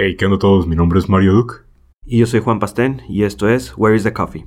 [0.00, 0.68] Hey, ¿qué onda todos?
[0.68, 1.54] Mi nombre es Mario Duke.
[2.06, 4.44] Y yo soy Juan Pastén y esto es Where is the Coffee?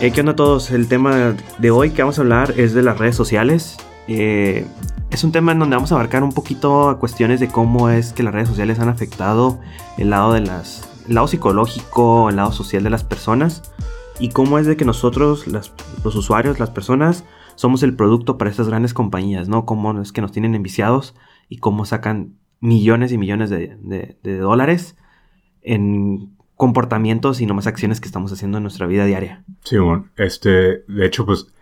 [0.00, 0.70] Hey, ¿Qué onda todos?
[0.70, 3.76] El tema de hoy que vamos a hablar es de las redes sociales.
[4.06, 4.64] Eh,
[5.10, 8.22] es un tema en donde vamos a abarcar un poquito cuestiones de cómo es que
[8.22, 9.60] las redes sociales han afectado
[9.98, 13.74] el lado de las, el lado psicológico, el lado social de las personas
[14.18, 17.24] y cómo es de que nosotros, los usuarios, las personas,
[17.58, 19.64] somos el producto para estas grandes compañías, ¿no?
[19.64, 21.14] Cómo es que nos tienen enviciados
[21.48, 23.76] y cómo sacan millones y millones de,
[24.22, 24.96] dólares
[25.62, 29.44] en comportamientos y no más acciones que estamos haciendo en nuestra vida diaria.
[29.64, 31.52] Sí, bueno, este, de hecho, pues,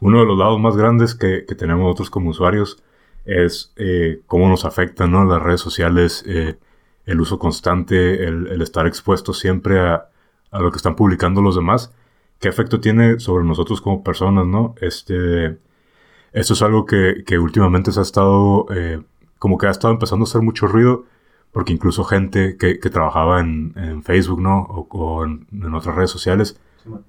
[0.00, 2.82] uno de los lados más grandes que, tenemos nosotros como usuarios
[3.24, 5.24] es eh, cómo nos afectan, ¿no?
[5.24, 6.58] Las redes sociales, eh,
[7.06, 10.06] el uso constante, el, estar expuesto siempre a,
[10.52, 11.92] lo que están publicando los demás
[12.40, 14.74] qué efecto tiene sobre nosotros como personas, ¿no?
[14.80, 15.58] Este,
[16.32, 19.02] esto es algo que, que últimamente se ha estado, eh,
[19.38, 21.04] como que ha estado empezando a hacer mucho ruido,
[21.52, 24.62] porque incluso gente que, que trabajaba en, en, Facebook, ¿no?
[24.62, 26.58] O, en, otras redes sociales,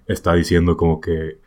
[0.08, 1.40] está diciendo como que,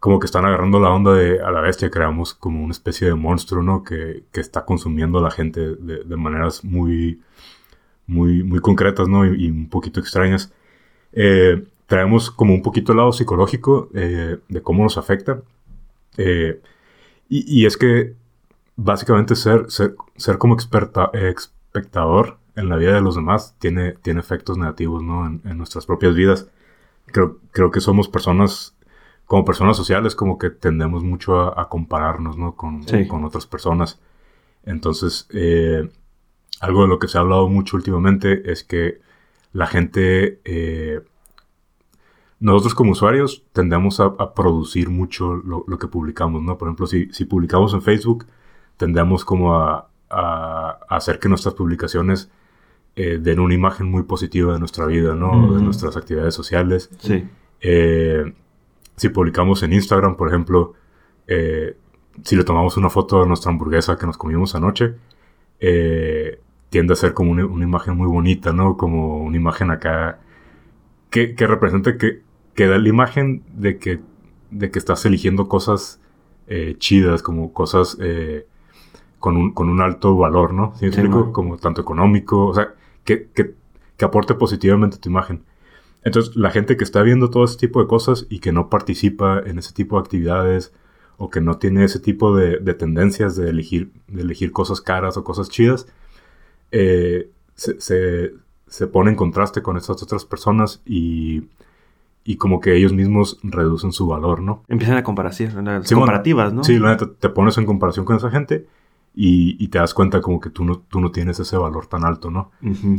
[0.00, 3.14] como que están agarrando la onda de a la bestia, creamos como una especie de
[3.14, 3.84] monstruo, ¿no?
[3.84, 7.20] Que, que está consumiendo a la gente de, de, maneras muy,
[8.06, 9.26] muy, muy concretas, ¿no?
[9.26, 10.52] Y, y un poquito extrañas.
[11.12, 15.40] Eh, traemos como un poquito el lado psicológico eh, de cómo nos afecta.
[16.18, 16.60] Eh,
[17.30, 18.14] y, es que
[18.76, 24.20] básicamente ser, ser, ser como experta, espectador en la vida de los demás tiene, tiene
[24.20, 25.26] efectos negativos ¿no?
[25.26, 26.48] en, nuestras propias vidas.
[27.06, 28.76] Creo, creo que somos personas,
[29.24, 32.54] como personas sociales, como que tendemos mucho a, compararnos ¿no?
[32.54, 33.98] con, con, otras personas.
[34.64, 35.88] Entonces, eh,
[36.60, 39.00] algo de lo que se ha hablado mucho últimamente es que
[39.52, 40.40] la gente
[42.40, 46.56] nosotros como usuarios tendemos a, producir mucho lo, que publicamos, ¿no?
[46.56, 48.26] Por ejemplo, si, si publicamos en Facebook,
[48.76, 49.88] tendemos como a,
[50.88, 52.30] hacer que nuestras publicaciones
[52.96, 55.52] eh, den una imagen muy positiva de nuestra vida, ¿no?
[55.52, 56.88] De nuestras actividades sociales.
[56.98, 57.28] Sí.
[57.60, 58.32] Eh,
[58.96, 60.72] si publicamos en Instagram, por ejemplo,
[61.26, 61.76] eh,
[62.24, 64.94] si le tomamos una foto de nuestra hamburguesa que nos comimos anoche,
[65.58, 68.76] tiende a ser como una, imagen muy bonita, ¿no?
[68.76, 70.20] Como una imagen acá
[71.10, 72.22] que, que represente que,
[72.58, 74.00] que da la imagen de que,
[74.50, 76.00] de que estás eligiendo cosas
[76.48, 78.48] eh, chidas, como cosas eh,
[79.20, 80.74] con, un, con, un, alto valor, ¿no?
[80.74, 80.90] ¿Sí
[81.30, 82.74] Como tanto económico, o sea,
[83.04, 83.54] que, que,
[83.96, 85.44] que, aporte positivamente a tu imagen.
[86.02, 89.38] Entonces, la gente que está viendo todo ese tipo de cosas y que no participa
[89.38, 90.72] en ese tipo de actividades
[91.16, 95.16] o que no tiene ese tipo de, de tendencias de elegir, de elegir cosas caras
[95.16, 95.86] o cosas chidas,
[96.72, 98.32] eh, se, se,
[98.66, 101.44] se, pone en contraste con estas otras personas y
[102.28, 104.62] y como que ellos mismos reducen su valor, ¿no?
[104.68, 106.62] Empiezan a comparación, las comparativas, ¿no?
[106.62, 108.66] Sí, la neta, te pones en comparación con esa gente
[109.14, 112.30] y, te das cuenta como que tú no, tú no tienes ese valor tan alto,
[112.30, 112.50] ¿no?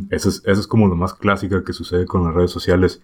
[0.09, 3.03] eso, es, eso es como lo más clásico que sucede con las redes sociales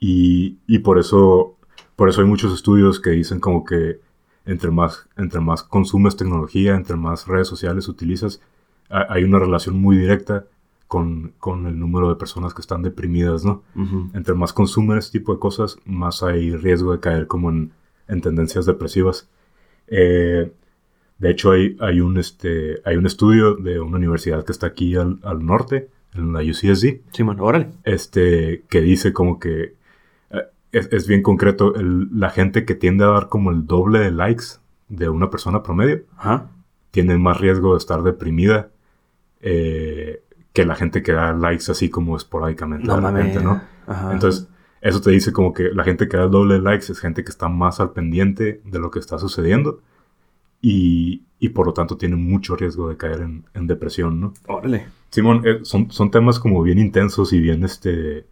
[0.00, 1.58] y, y por eso
[1.96, 4.00] por eso hay muchos estudios que dicen como que
[4.46, 8.40] entre más, entre más consumes tecnología, entre más redes sociales utilizas,
[8.88, 10.46] hay una relación muy directa
[10.88, 13.62] con, con, el número de personas que están deprimidas, ¿no?
[14.14, 17.72] Entre más consumen este tipo de cosas, más hay riesgo de caer como en,
[18.08, 19.28] en tendencias depresivas.
[19.86, 20.50] Eh,
[21.18, 24.96] de hecho, hay, hay, un, este, hay un estudio de una universidad que está aquí
[24.96, 27.00] al, al norte, en la UCSD.
[27.12, 27.68] Sí, man, órale.
[27.84, 29.74] Este, que dice como que
[30.30, 33.98] eh, es, es, bien concreto, el, la gente que tiende a dar como el doble
[33.98, 34.44] de likes
[34.88, 36.02] de una persona promedio,
[36.90, 38.70] tiene más riesgo de estar deprimida
[39.40, 40.22] eh,
[40.58, 43.62] que la gente que da likes así como esporádicamente no, ¿no?
[44.10, 44.48] Entonces,
[44.80, 47.30] eso te dice como que la gente que da doble de likes es gente que
[47.30, 49.80] está más al pendiente de lo que está sucediendo
[50.60, 54.34] y, y por lo tanto tiene mucho riesgo de caer en, en depresión, ¿no?
[54.48, 54.88] Órale.
[55.10, 58.26] Simón, eh, son, son temas como bien intensos y bien, este,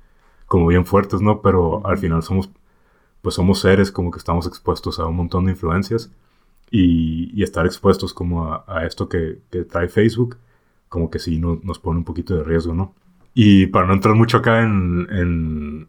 [0.46, 1.42] como bien fuertes, ¿no?
[1.42, 2.50] Pero al final somos,
[3.22, 6.10] pues somos seres como que estamos expuestos a un montón de influencias
[6.72, 10.38] y, y estar expuestos como a, a esto que, que trae Facebook
[10.88, 12.94] como que sí nos pone un poquito de riesgo, ¿no?
[13.34, 15.88] Y para no entrar mucho acá en,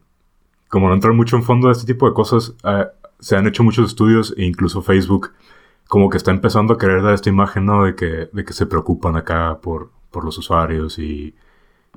[0.68, 2.86] como no entrar mucho en fondo de este tipo de cosas, eh,
[3.20, 5.32] se han hecho muchos estudios e incluso Facebook
[5.88, 7.86] como que está empezando a querer dar esta imagen, ¿no?
[7.86, 11.34] De que, de que se preocupan acá por, por los usuarios y,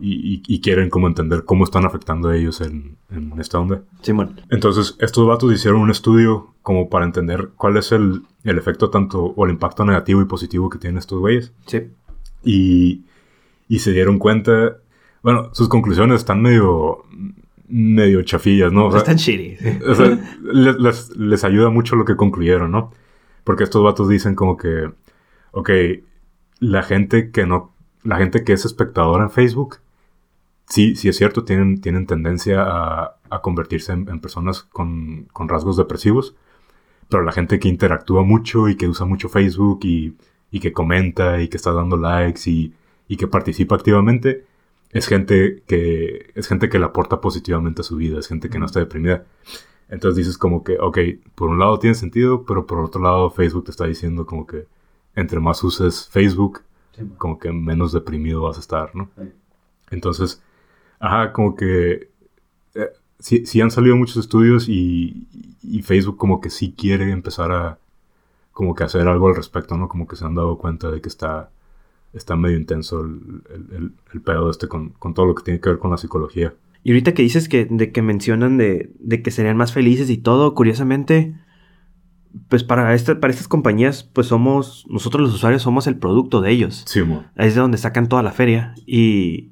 [0.01, 3.83] y, quieren como entender cómo están afectando a ellos en, en esta onda.
[4.03, 4.33] Sí, bueno.
[4.51, 9.25] Entonces, estos vatos hicieron un estudio como para entender cuál es el, el efecto tanto
[9.25, 11.53] o el impacto negativo y positivo que tienen estos güeyes.
[11.67, 11.89] Sí.
[12.45, 13.05] Y,
[13.69, 14.77] y se dieron cuenta,
[15.23, 17.05] bueno, sus conclusiones están medio,
[17.69, 18.87] medio chafillas, ¿no?
[18.87, 19.57] O sea, Están shitty.
[19.87, 22.93] o sea, les, les- les ayuda mucho lo que concluyeron, ¿no?
[23.45, 24.91] Porque estos vatos dicen como que,
[25.53, 25.71] ok,
[26.61, 29.77] la gente que no, la gente que es espectadora en Facebook,
[30.69, 35.49] sí, sí es cierto, tienen, tienen tendencia a, a convertirse en, en personas con, con
[35.49, 36.35] rasgos depresivos,
[37.09, 40.15] pero la gente que interactúa mucho y que usa mucho Facebook y,
[40.51, 42.75] y que comenta y que está dando likes y,
[43.09, 44.45] y que participa activamente,
[44.91, 48.59] es gente que, es gente que le aporta positivamente a su vida, es gente que
[48.59, 49.25] no está deprimida.
[49.89, 50.99] Entonces dices como que, ok,
[51.35, 54.67] por un lado tiene sentido, pero por otro lado Facebook te está diciendo como que
[55.15, 56.63] entre más uses Facebook,
[57.19, 59.11] como que menos deprimido vas a estar, ¿no?
[59.17, 59.33] Sí.
[59.91, 60.43] Entonces,
[60.99, 62.11] ajá, como que
[62.75, 65.27] eh, sí, sí han salido muchos estudios y,
[65.63, 67.79] y Facebook como que sí quiere empezar a
[68.53, 69.89] como que hacer algo al respecto, ¿no?
[69.89, 71.51] Como que se han dado cuenta de que está,
[72.13, 75.71] está medio intenso el, el, el- pedo este con, con todo lo que tiene que
[75.71, 76.55] ver con la psicología.
[76.83, 80.17] Y ahorita que dices que, de que mencionan de, de que serían más felices y
[80.19, 81.37] todo, curiosamente,
[82.49, 86.51] pues para, esta, para estas compañías, pues somos, nosotros los usuarios somos el producto de
[86.53, 86.85] ellos.
[86.87, 87.25] Sí, mo.
[87.37, 88.75] Es de donde sacan toda la feria.
[88.87, 89.51] Y,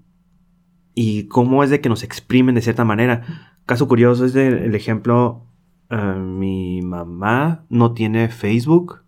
[0.94, 3.54] y cómo es de que nos exprimen de cierta manera.
[3.66, 5.44] Caso curioso es de- el ejemplo,
[5.90, 9.00] eh, mi mamá no tiene Facebook,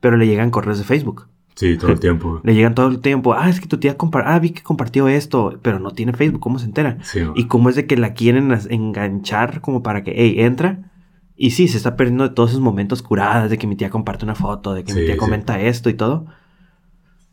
[0.00, 1.28] pero le llegan correos de Facebook.
[1.54, 2.40] Sí, todo el tiempo.
[2.44, 5.06] Le llegan todo el tiempo, ah, es que tu tía compa- ah, vi que compartió
[5.08, 6.96] esto, pero no tiene Facebook, ¿cómo se entera?
[7.02, 7.20] Sí.
[7.34, 10.90] Y cómo es de que la quieren enganchar como para que, hey, entra.
[11.36, 14.24] Y sí, se está perdiendo de todos esos momentos curadas de que mi tía comparte
[14.24, 15.18] una foto, de que mi tía sí.
[15.18, 16.24] comenta esto y todo.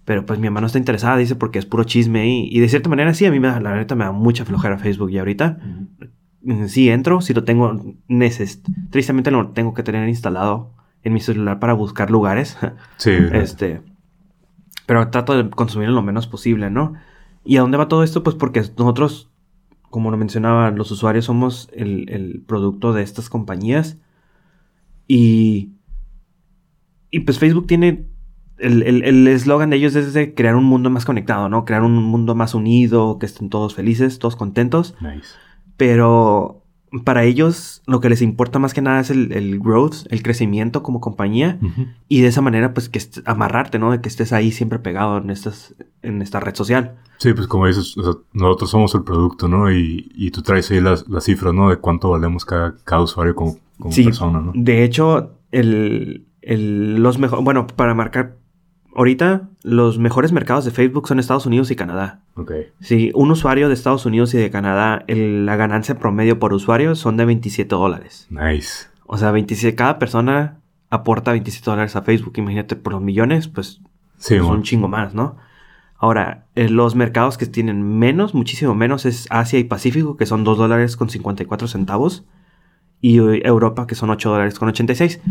[0.03, 2.67] Pero pues mi mamá no está interesada, dice, porque es puro chisme y, y de
[2.67, 5.17] cierta manera sí, a mí me da, la neta me da mucha flojera Facebook y
[5.19, 6.06] ahorita mm,
[6.68, 10.71] sí entro, sí lo tengo, neces tristemente lo tengo que tener instalado
[11.03, 12.57] en mi celular para buscar lugares.
[12.97, 13.81] Sí, Este.
[14.86, 16.94] Pero trato de consumir lo menos posible, ¿no?
[17.45, 18.24] ¿Y a dónde va todo esto?
[18.24, 19.30] Pues porque nosotros,
[19.89, 23.97] como lo mencionaba, los usuarios somos el, el producto de estas compañías.
[25.07, 25.69] Y.
[27.12, 28.06] Y pues Facebook tiene.
[28.57, 31.63] El el- el eslogan de ellos es de crear un mundo más conectado, ¿no?
[31.65, 34.95] Crear un mundo más unido, que estén todos felices, todos contentos.
[35.01, 35.30] nice.
[35.79, 36.61] Pero
[37.05, 40.83] para ellos lo que les importa más que nada es el, el growth, el crecimiento
[40.83, 41.57] como compañía.
[42.09, 43.91] Y de esa manera, pues, que amarrarte, ¿no?
[43.91, 46.95] De que estés ahí siempre pegado en, estas, en esta red social.
[47.17, 49.71] Sí, pues como dices, o sea, nosotros somos el producto, ¿no?
[49.71, 51.69] Y, y tú traes ahí las, las cifras, ¿no?
[51.69, 54.03] De cuánto valemos cada, cada usuario como, como Sí.
[54.03, 54.51] persona, ¿no?
[54.53, 58.35] De hecho, el, el- los mejores, bueno, para marcar,
[58.99, 62.19] ahorita los mejores mercados de Facebook son Estados Unidos y Canadá.
[62.35, 62.51] Ok.
[62.81, 66.95] Sí, un usuario de Estados Unidos y de Canadá, el- la ganancia promedio por usuario
[66.95, 68.27] son de 27 dólares.
[68.29, 68.87] Nice.
[69.05, 70.59] O sea, 27, cada persona
[70.89, 72.33] aporta 27 dólares a Facebook.
[72.37, 73.79] Imagínate por los millones, pues
[74.17, 74.49] Sí, es mo.
[74.51, 75.37] un chingo más, ¿no?
[75.97, 80.43] Ahora, eh, los mercados que tienen menos, muchísimo menos, es Asia y Pacífico, que son
[80.43, 82.25] 2 dólares con 54 centavos.
[83.01, 85.21] Y eh, Europa, que son 8 dólares con 86.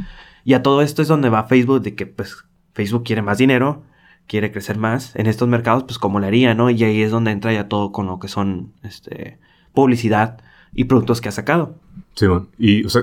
[0.44, 2.44] Y a todo esto es donde va Facebook, de que pues
[2.78, 3.82] Facebook quiere más dinero,
[4.28, 5.16] quiere crecer más.
[5.16, 6.70] En estos mercados, pues como le haría, ¿no?
[6.70, 9.36] Y ahí es donde entra ya todo con lo que son este,
[9.74, 10.38] publicidad
[10.72, 11.74] y productos que ha sacado.
[12.14, 12.26] Sí.
[12.56, 13.02] Y, o sea,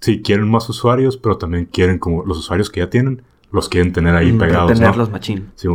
[0.00, 3.94] sí, quieren más usuarios, pero también quieren como los usuarios que ya tienen, los quieren
[3.94, 5.12] tener ahí Mm, pegados, Tenerlos ¿no?
[5.14, 5.48] machín.
[5.54, 5.68] Sí,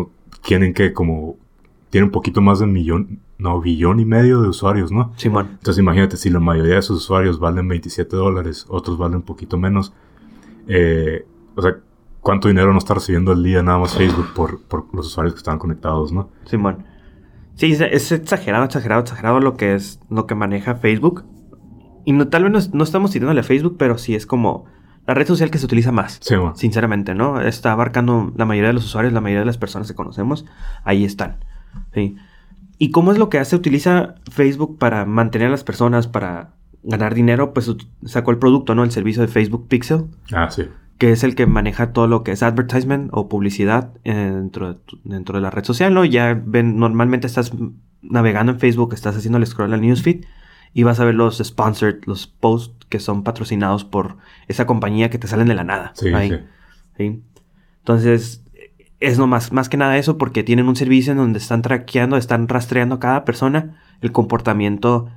[0.43, 1.35] quieren que como...
[1.89, 5.11] Tienen un poquito más de un millón, no, billón y medio de usuarios, ¿no?
[5.17, 5.47] Simón.
[5.53, 9.57] Entonces imagínate, si la mayoría de sus usuarios valen 27 dólares, otros valen un poquito
[9.57, 9.91] menos,
[10.67, 11.25] eh,
[11.55, 11.77] o sea,
[12.21, 15.39] ¿cuánto dinero no está recibiendo al día nada más Facebook por, por los usuarios que
[15.39, 16.29] están conectados, no?
[16.45, 16.85] Simón.
[17.55, 21.25] Sí, es, exagerado, exagerado, exagerado lo que es lo que maneja Facebook.
[22.05, 24.65] Y no, tal vez no, no estamos tirándole a Facebook, pero sí es como
[25.05, 26.19] la red social que se utiliza más.
[26.21, 26.55] Sí, mo.
[26.55, 27.41] Sinceramente, ¿no?
[27.41, 30.45] Está abarcando la mayoría de los usuarios, la mayoría de las personas que conocemos.
[30.83, 31.43] Ahí están.
[31.93, 32.15] Sí.
[32.77, 33.55] ¿Y cómo es lo que hace?
[33.55, 36.51] Utiliza Facebook para mantener a las personas, para
[36.83, 37.53] ganar dinero.
[37.53, 38.83] Pues sacó el producto, ¿no?
[38.83, 40.69] El servicio de Facebook Pixel Ah, sí.
[40.99, 44.79] Que es el que maneja todo lo que es advertisement o publicidad eh, dentro de,
[45.05, 46.03] dentro de la red social, ¿no?
[46.03, 47.53] Ya ven, normalmente estás
[48.01, 50.25] navegando en Facebook, estás haciendo el scroll al newsfeed
[50.73, 54.17] y vas a ver los sponsored, los posts que son patrocinados por
[54.49, 55.93] esa compañía que te salen de la nada.
[55.95, 56.35] Sí, ahí, sí.
[56.97, 57.23] ¿sí?
[57.79, 58.43] Entonces,
[58.99, 62.17] es no más, más que nada eso porque tienen un servicio en donde están traqueando,
[62.17, 65.09] están rastreando a cada persona el comportamiento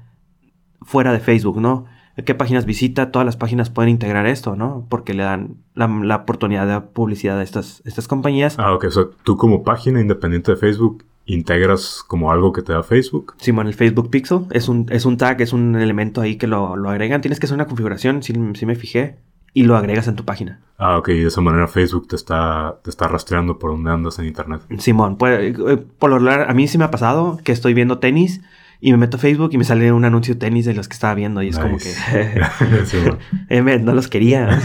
[0.81, 1.87] fuera de Facebook, ¿no?
[2.25, 3.11] ¿Qué páginas visita?
[3.11, 4.85] Todas las páginas pueden integrar esto, ¿no?
[4.88, 8.59] Porque le dan la, la oportunidad de publicidad a estas, estas compañías.
[8.59, 8.85] Ah, ok.
[8.85, 13.35] O sea, tú como página independiente de Facebook integras como algo que te da Facebook.
[13.38, 16.76] Simón, el Facebook Pixel es un, es un tag, es un elemento ahí que lo,
[16.76, 17.21] lo agregan.
[17.21, 19.16] Tienes que hacer una configuración, si, si me fijé,
[19.54, 20.61] y lo agregas en tu página.
[20.78, 21.09] Ah, ok.
[21.11, 24.62] Y de esa manera Facebook te está, te está rastreando por donde andas en internet.
[24.78, 28.42] Simón, pues, eh, por lo a mí sí me ha pasado que estoy viendo tenis
[28.85, 30.95] Y me meto a Facebook y me sale un anuncio de tenis de los que
[30.95, 31.41] estaba viendo.
[31.41, 31.85] Y es como que.
[32.85, 32.97] sí,
[33.49, 34.59] eh, no los quería.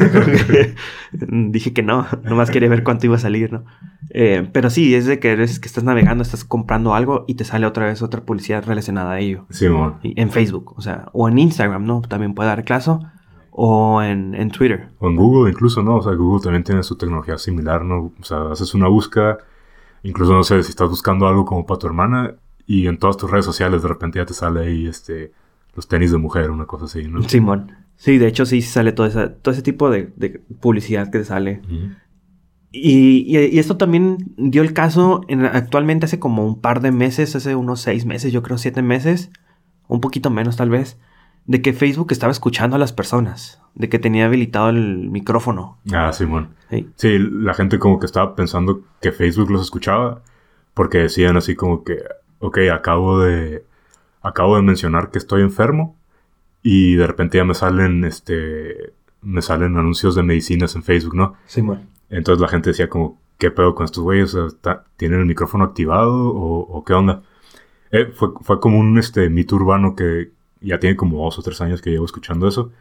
[1.12, 2.07] dije que no.
[2.24, 3.65] Nomás quería ver cuánto iba a salir, ¿no?
[4.09, 7.43] Eh, pero sí, es de que eres que estás navegando, estás comprando algo y te
[7.43, 9.45] sale otra vez otra publicidad relacionada a ello.
[9.51, 10.00] Sí, bueno.
[10.01, 12.01] En Facebook, o sea, o en Instagram, ¿no?
[12.01, 13.01] También puede dar caso.
[13.51, 14.89] O en, en Twitter.
[14.97, 15.97] O en Google incluso, ¿no?
[15.97, 18.12] O sea, Google también tiene su tecnología similar, ¿no?
[18.19, 19.38] O sea, haces una búsqueda,
[20.01, 22.33] incluso, no sé, si estás buscando algo como para tu hermana
[22.67, 25.31] y en todas tus redes sociales de repente ya te sale ahí este
[25.74, 27.24] los tenis de mujer, una cosa así, ¿no?
[27.24, 27.71] Simón.
[27.95, 30.03] Sí, de hecho sí sale todo, esa, todo ese tipo de,
[30.59, 31.62] publicidad que te sale.
[32.71, 37.36] y, y, esto también dio el caso en, actualmente hace como un par de meses,
[37.36, 39.31] hace unos seis meses, yo creo siete meses,
[39.88, 41.00] un poquito menos tal vez,
[41.45, 45.77] de que Facebook estaba escuchando a las personas, de que tenía habilitado el micrófono.
[45.93, 46.55] Ah, Simón.
[46.69, 46.89] Sí.
[46.95, 50.21] sí, la gente como que estaba pensando que Facebook los escuchaba
[50.74, 51.97] porque decían así como que
[52.39, 53.65] ok, acabo de,
[54.22, 55.96] acabo de mencionar que estoy enfermo
[56.62, 61.36] y de repente ya me salen, este, me salen anuncios de medicinas en Facebook, ¿no?
[61.46, 61.84] Sí, bueno.
[62.10, 64.36] Entonces la gente decía como, ¿qué pedo con estos güeyes?
[64.98, 67.22] ¿Tienen el micrófono activado o, qué onda?
[67.91, 71.62] Eh, fue, fue, como un este, mito urbano que ya tiene como dos o tres
[71.62, 72.72] años que llevo escuchando eso.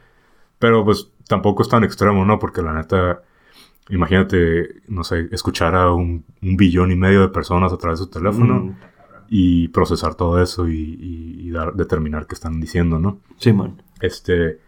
[0.58, 2.38] Pero pues tampoco es tan extremo, ¿no?
[2.38, 3.22] Porque la neta,
[3.90, 8.10] imagínate, no sé, escuchar a un, billón y medio de personas a través de su
[8.10, 8.54] teléfono.
[8.54, 8.76] Mm
[9.28, 13.18] y procesar todo eso y, dar, determinar qué están diciendo, ¿no?
[13.38, 13.82] Sí, man.
[14.00, 14.60] Este,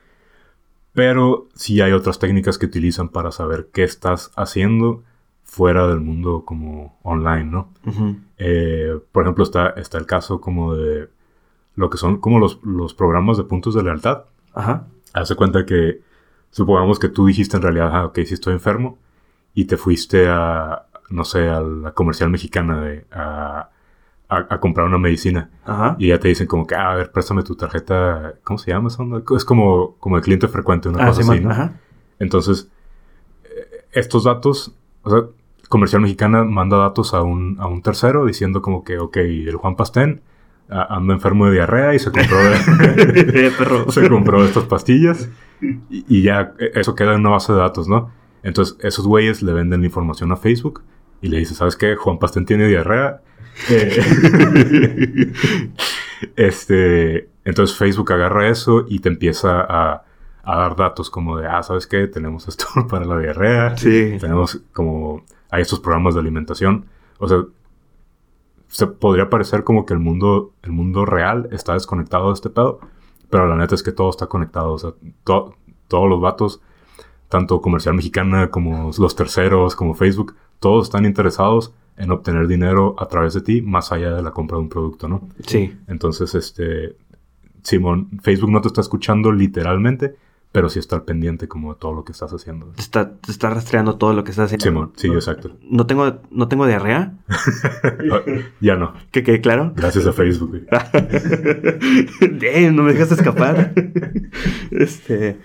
[0.93, 5.03] pero sí hay otras técnicas que utilizan para saber qué estás haciendo
[5.45, 7.73] fuera del mundo como online, ¿no?
[8.37, 11.09] Eh, por ejemplo, está, está el caso como de
[11.75, 14.25] lo que son como los, los programas de puntos de lealtad.
[14.53, 14.89] Ajá.
[15.15, 16.01] Hace cuenta que
[16.51, 18.99] supongamos que tú dijiste en realidad, ah, ok, sí estoy enfermo,
[19.55, 23.71] y te fuiste a, no sé, a la comercial mexicana de, a,
[24.29, 25.51] a, comprar una medicina.
[25.99, 28.89] Y ya te dicen como que, ah, a ver, préstame tu tarjeta, ¿cómo se llama?
[29.37, 31.73] Es como, como el cliente frecuente, una ah, cosa así, ¿no?
[32.19, 32.71] Entonces,
[33.45, 35.21] eh, estos datos, o sea,
[35.69, 39.77] Comercial Mexicana manda datos a un, a un tercero diciendo como que, ok, el Juan
[39.77, 40.23] Pastén
[40.69, 42.39] anda enfermo de diarrea y se compró,
[43.91, 45.31] se compró estas pastillas
[45.63, 48.11] y, y, ya e, eso queda en una base de datos, ¿no?
[48.43, 50.83] Entonces, esos güeyes le venden la información a Facebook
[51.23, 51.97] y le dicen, ¿sabes qué?
[51.97, 53.23] Juan Pastén tiene diarrea
[53.69, 55.33] eh,
[56.37, 60.05] este, entonces Facebook agarra eso y te empieza a,
[60.45, 62.07] dar datos como de, ah, ¿sabes qué?
[62.07, 63.77] Tenemos esto para la diarrea.
[63.77, 64.17] Sí.
[64.19, 66.87] Tenemos como, hay estos programas de alimentación.
[67.19, 67.45] O sea,
[68.69, 72.81] se podría parecer como que el mundo, el mundo real está desconectado de este pedo,
[73.31, 74.73] pero la neta es que todo está conectado.
[74.73, 74.93] O sea,
[75.25, 76.63] todos los datos,
[77.29, 83.07] tanto comercial mexicana como los terceros, como Facebook, todos están interesados en obtener dinero a
[83.07, 85.29] través de ti, más allá de la compra de un producto, ¿no?
[85.47, 85.77] Sí.
[85.87, 86.97] Entonces, este,
[87.63, 90.17] Simón, Facebook no te está escuchando literalmente,
[90.53, 92.67] pero sí está al pendiente como de todo lo que estás haciendo.
[92.69, 94.65] Te está, te está rastreando todo lo que estás haciendo.
[94.65, 95.57] Simón, sí, exacto.
[95.63, 97.15] ¿No tengo, no tengo diarrea?
[98.61, 98.95] ya no.
[99.11, 99.73] ¿Que quede claro?
[99.77, 100.67] Gracias a Facebook.
[102.73, 103.75] no me dejas escapar.
[104.71, 105.39] este...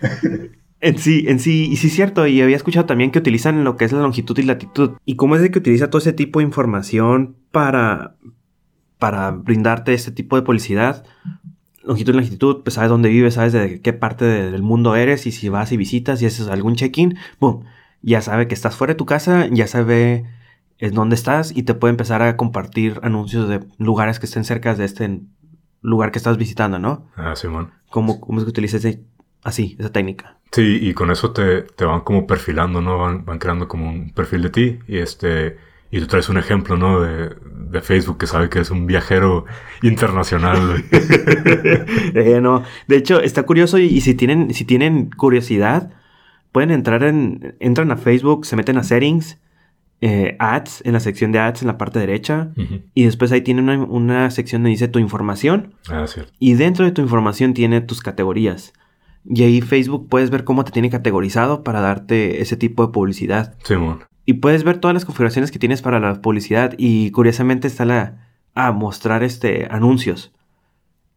[0.83, 3.77] En sí, en sí, y sí es cierto, y había escuchado también que utilizan lo
[3.77, 4.91] que es la longitud y latitud.
[5.05, 8.17] ¿Y cómo es de que utiliza todo ese tipo de información para,
[8.99, 11.05] para brindarte este tipo de publicidad?
[11.83, 15.31] Longitud y latitud, pues sabes dónde vives, sabes de qué parte del mundo eres, y
[15.31, 17.63] si vas y visitas y haces algún check-in, boom,
[18.01, 20.25] ya sabe que estás fuera de tu casa, ya sabe
[20.79, 24.75] en dónde estás y te puede empezar a compartir anuncios de lugares que estén cerca
[24.75, 25.21] de este
[25.79, 27.07] lugar que estás visitando, ¿no?
[27.15, 27.71] Ah, sí, man.
[27.89, 28.85] ¿Cómo, cómo es que utilizas
[29.43, 30.39] así, esa técnica?
[30.53, 32.99] Sí, y con eso te, te van como perfilando, ¿no?
[32.99, 35.57] Van, van, creando como un perfil de ti y este...
[35.89, 37.01] Y tú traes un ejemplo, ¿no?
[37.01, 39.45] De, de Facebook que sabe que es un viajero
[39.83, 40.83] internacional.
[42.15, 42.63] eh, no.
[42.87, 45.91] De hecho, está curioso y, si, tienen, si tienen curiosidad,
[46.51, 47.55] pueden entrar en...
[47.59, 49.39] Entran a Facebook, se meten a settings,
[50.01, 52.51] eh, ads, en la sección de ads en la parte derecha.
[52.93, 55.75] Y después ahí tiene una, una, sección donde dice tu información.
[55.89, 56.31] Ah, cierto.
[56.39, 58.73] Y dentro de tu información tiene tus categorías.
[59.25, 63.55] Y ahí Facebook puedes ver cómo te tiene categorizado para darte ese tipo de publicidad.
[63.63, 63.75] Sí,
[64.25, 66.73] Y puedes ver todas las configuraciones que tienes para la publicidad.
[66.77, 68.27] Y curiosamente está la.
[68.53, 70.33] a mostrar este anuncios.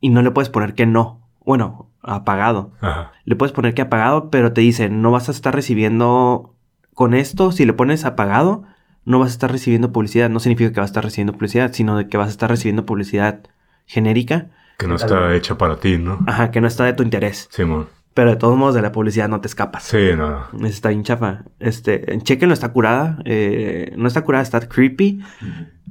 [0.00, 1.20] Y no le puedes poner que no.
[1.44, 2.72] Bueno, apagado.
[2.80, 3.12] Ajá.
[3.24, 6.52] Le puedes poner que apagado, pero te dice, no vas a estar recibiendo.
[6.94, 8.64] Con esto, si le pones apagado,
[9.04, 10.30] no vas a estar recibiendo publicidad.
[10.30, 12.86] No significa que vas a estar recibiendo publicidad, sino de que vas a estar recibiendo
[12.86, 13.40] publicidad
[13.84, 14.48] genérica.
[14.78, 16.18] Que no está hecha para ti, ¿no?
[16.26, 17.48] Ajá, que no está de tu interés.
[17.50, 17.64] Sí,
[18.16, 19.82] pero de todos modos, de la publicidad no te escapas.
[19.82, 20.46] Sí, no.
[20.66, 21.44] Está bien chafa.
[21.60, 23.18] Este, chequenlo, está curada.
[23.26, 25.20] Eh, no está curada, está creepy.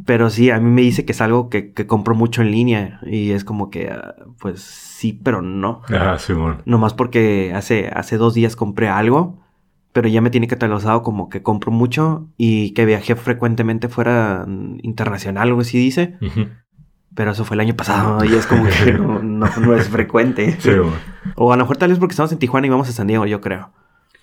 [0.08, 3.00] Pero sí, a mí me dice que es algo que, que compro mucho en línea
[3.06, 5.84] y es como que, ah, pues sí, pero no.
[5.90, 6.64] Ah, sí, bueno.
[6.66, 9.38] Nomás porque hace, hace dos días compré algo,
[9.94, 14.48] pero ya me tiene catalogado como que compro mucho y que viajé frecuentemente fuera
[14.82, 16.18] internacional, algo así dice.
[16.24, 16.48] Ujú.
[17.16, 20.58] Pero eso fue el año pasado y es como que no, no- no es frecuente.
[20.60, 20.92] Sí, bueno.
[21.36, 23.26] O a lo mejor tal vez porque estamos en Tijuana y vamos a San Diego,
[23.26, 23.72] yo creo.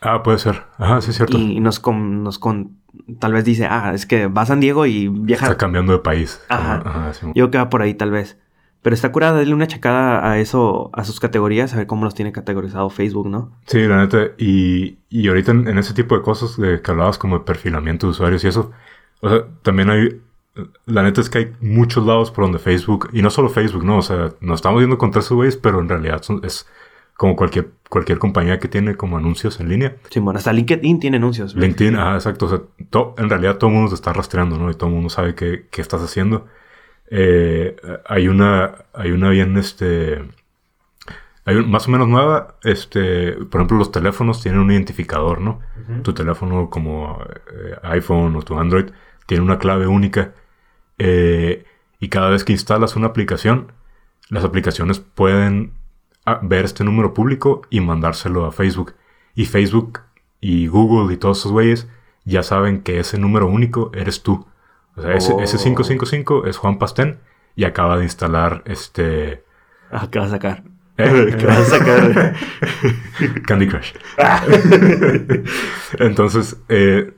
[0.01, 0.63] Ah, puede ser.
[0.79, 1.37] Ajá, sí es cierto.
[1.39, 2.77] Y nos con, nos con,
[3.19, 5.47] tal vez dice, ah, es que va a San Diego y viaja.
[5.47, 6.41] Está cambiando de país.
[6.49, 6.83] Ajá.
[6.85, 7.27] Ajá, sí.
[7.35, 8.39] Yo queda por ahí tal vez.
[8.83, 12.15] Pero está curada darle una checada a eso, a sus categorías, a ver cómo los
[12.17, 13.53] tiene categorizado Facebook, ¿no?
[13.67, 14.33] Sí, la neta.
[14.39, 18.09] Y, y ahorita en, en ese tipo de cosas de que hablabas como de perfilamiento
[18.09, 18.73] de usuarios y eso.
[19.21, 20.21] O sea, también hay.
[20.87, 23.09] La neta es que hay muchos lados por donde Facebook.
[23.13, 23.99] Y no solo Facebook, ¿no?
[23.99, 26.69] O sea, nos estamos viendo contra esos güeyes, pero en realidad son- es
[27.17, 29.97] como cualquier, cualquier compañía que tiene como anuncios en línea.
[30.11, 31.55] Sí, bueno, hasta LinkedIn tiene anuncios.
[31.55, 32.47] LinkedIn, ajá, exacto.
[32.47, 34.71] O sea, to- en realidad todo el mundo te está rastreando, ¿no?
[34.71, 36.47] Y todo el mundo sabe qué, qué estás haciendo.
[37.11, 40.23] Eh, hay una, hay una bien, este,
[41.45, 45.61] hay un- más o menos nueva, este, por ejemplo, los teléfonos tienen un identificador, ¿no?
[46.03, 48.87] Tu teléfono como eh, iPhone o tu Android
[49.27, 50.33] tiene una clave única.
[51.05, 51.65] Eh,
[51.99, 53.73] y cada vez que instalas una aplicación,
[54.29, 55.73] las aplicaciones pueden
[56.25, 58.95] ah, ver este número público y mandárselo a Facebook.
[59.35, 60.01] Y Facebook
[60.41, 61.89] y Google y todos esos güeyes
[62.25, 64.47] ya saben que ese número único eres tú.
[64.95, 65.41] O sea, ese, Oh.
[65.41, 67.19] ese 555 es Juan Pastén
[67.57, 69.43] y acaba de instalar este
[69.91, 70.63] Ah, ¿qué vas a sacar?
[70.99, 71.37] ¿Eh?
[71.37, 72.35] ¿Qué vas a sacar?
[73.47, 73.93] Candy Crush.
[75.99, 77.13] Entonces, eh,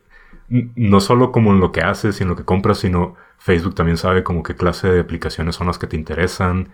[0.49, 3.99] no solo como en lo que haces y en lo que compras, sino Facebook también
[3.99, 6.71] sabe como qué clase de aplicaciones son las que te interesan,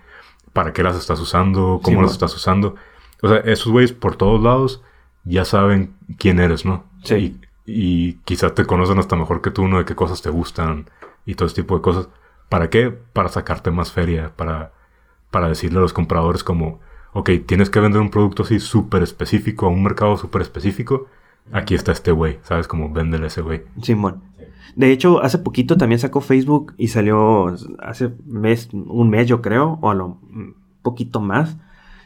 [0.53, 2.77] para qué las estás usando, cómo Sí, las estás usando.
[3.23, 4.81] O sea, esos güeyes por todos lados
[5.25, 6.85] ya saben quién eres, ¿no?
[7.03, 7.37] Sí.
[7.67, 9.79] Y, y quizás te conocen hasta mejor que tú, ¿no?
[9.79, 10.89] De qué cosas te gustan
[11.27, 12.09] y todo ese tipo de cosas.
[12.49, 12.91] ¿Para qué?
[12.91, 14.71] Para sacarte más feria, para,
[15.33, 16.79] para decirle a los compradores como,
[17.15, 21.09] ok, tienes que vender un producto así súper específico a un mercado súper específico.
[21.50, 22.69] Aquí está este güey, ¿sabes?
[22.69, 23.65] Como véndele a ese güey.
[23.83, 24.23] Simón.
[24.76, 29.78] De hecho, hace poquito también sacó Facebook y salió hace mes, un mes yo creo,
[29.82, 31.56] o a lo un poquito más,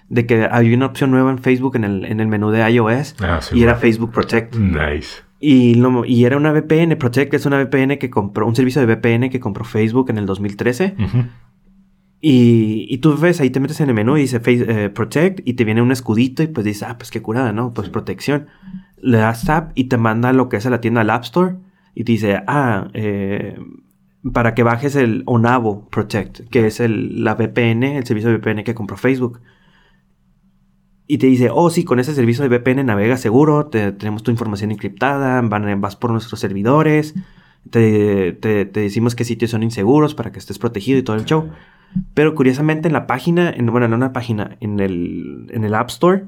[0.09, 3.16] de que había una opción nueva en Facebook en el, en el menú de iOS
[3.20, 3.74] Ah, sí, y era.
[3.76, 4.55] Facebook Protect.
[4.57, 5.22] Nice.
[5.40, 8.87] Y, lo- y era una VPN, Protect es una VPN que compró, un servicio de
[8.94, 10.94] VPN que compró Facebook en el 2013.
[10.98, 11.24] Ujú.
[12.20, 15.40] Y, y tú ves, ahí te metes en el menú y dice Face- eh, Protect
[15.46, 17.74] y te viene un escudito y pues dices, ah, pues qué curada, ¿no?
[17.74, 18.46] Pues protección.
[18.96, 21.57] Le das tap y te manda lo que es a la tienda al App Store
[21.94, 23.57] y te dice, ah, eh,
[24.33, 28.64] para que bajes el Onavo Protect, que es el, la VPN, el servicio de VPN
[28.64, 29.40] que compró Facebook.
[31.07, 34.30] Y te dice, oh, sí, con ese servicio de VPN navegas seguro, te- tenemos tu
[34.30, 37.14] información encriptada, van- vas por nuestros servidores,
[37.70, 41.26] te, te- te decimos qué sitios son inseguros para que estés protegido y todo el
[41.26, 41.50] show.
[42.14, 45.74] Pero curiosamente en la página, en, bueno, no en la página, en el, en el
[45.74, 46.24] App Store,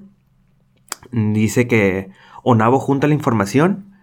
[1.10, 2.10] dice que
[2.42, 3.95] Onavo junta la información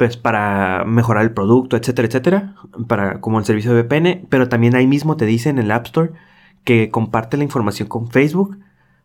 [0.00, 2.54] pues para mejorar el producto, etcétera, etcétera,
[2.88, 5.84] para como el servicio de VPN, pero también ahí mismo te dice en el App
[5.84, 6.12] Store
[6.64, 8.56] que comparte la información con Facebook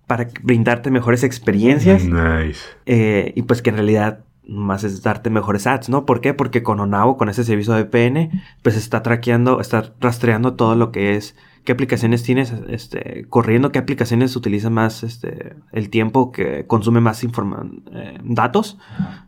[0.07, 2.61] para brindarte mejores experiencias Nice.
[2.85, 6.05] eh, y pues que en realidad más es darte mejores ads, ¿no?
[6.05, 6.33] ¿Por qué?
[6.33, 8.31] Porque con Onavo, con ese servicio de VPN,
[8.61, 13.79] pues está traqueando, está rastreando todo lo que es, qué aplicaciones tienes, este, corriendo, qué
[13.79, 18.77] aplicaciones utilizan más, este, el tiempo que consume más informa eh, datos,